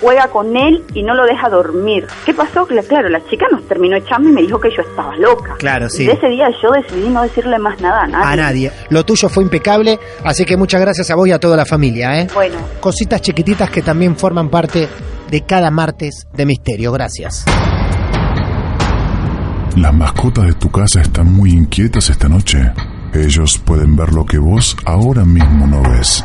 Juega 0.00 0.28
con 0.28 0.56
él 0.56 0.82
y 0.94 1.02
no 1.02 1.14
lo 1.14 1.26
deja 1.26 1.50
dormir. 1.50 2.06
¿Qué 2.24 2.32
pasó? 2.32 2.66
Claro, 2.66 3.10
la 3.10 3.22
chica 3.28 3.46
nos 3.50 3.62
terminó 3.68 3.96
echando 3.96 4.30
y 4.30 4.32
me 4.32 4.40
dijo 4.40 4.58
que 4.58 4.70
yo 4.74 4.80
estaba 4.82 5.14
loca. 5.16 5.56
Claro, 5.58 5.90
sí. 5.90 6.04
Y 6.04 6.06
de 6.06 6.12
ese 6.14 6.28
día 6.28 6.48
yo 6.62 6.70
decidí 6.70 7.08
no 7.10 7.22
decirle 7.22 7.58
más 7.58 7.78
nada 7.80 8.04
a 8.04 8.06
nadie. 8.06 8.32
A 8.32 8.36
nadie. 8.36 8.72
Lo 8.88 9.04
tuyo 9.04 9.28
fue 9.28 9.42
impecable, 9.42 9.98
así 10.24 10.46
que 10.46 10.56
muchas 10.56 10.80
gracias 10.80 11.10
a 11.10 11.16
vos 11.16 11.28
y 11.28 11.32
a 11.32 11.38
toda 11.38 11.56
la 11.56 11.66
familia, 11.66 12.18
¿eh? 12.18 12.28
Bueno, 12.32 12.56
Cositas 12.80 13.20
chiquititas 13.20 13.68
que 13.70 13.82
también 13.82 14.16
forman 14.16 14.48
parte 14.48 14.88
de 15.30 15.40
cada 15.42 15.70
martes 15.70 16.26
de 16.32 16.46
misterio. 16.46 16.92
Gracias. 16.92 17.44
Las 19.76 19.94
mascotas 19.94 20.46
de 20.46 20.54
tu 20.54 20.70
casa 20.70 21.00
están 21.00 21.32
muy 21.32 21.50
inquietas 21.50 22.10
esta 22.10 22.28
noche. 22.28 22.72
Ellos 23.12 23.58
pueden 23.58 23.96
ver 23.96 24.12
lo 24.12 24.24
que 24.24 24.38
vos 24.38 24.76
ahora 24.84 25.24
mismo 25.24 25.66
no 25.66 25.82
ves. 25.82 26.24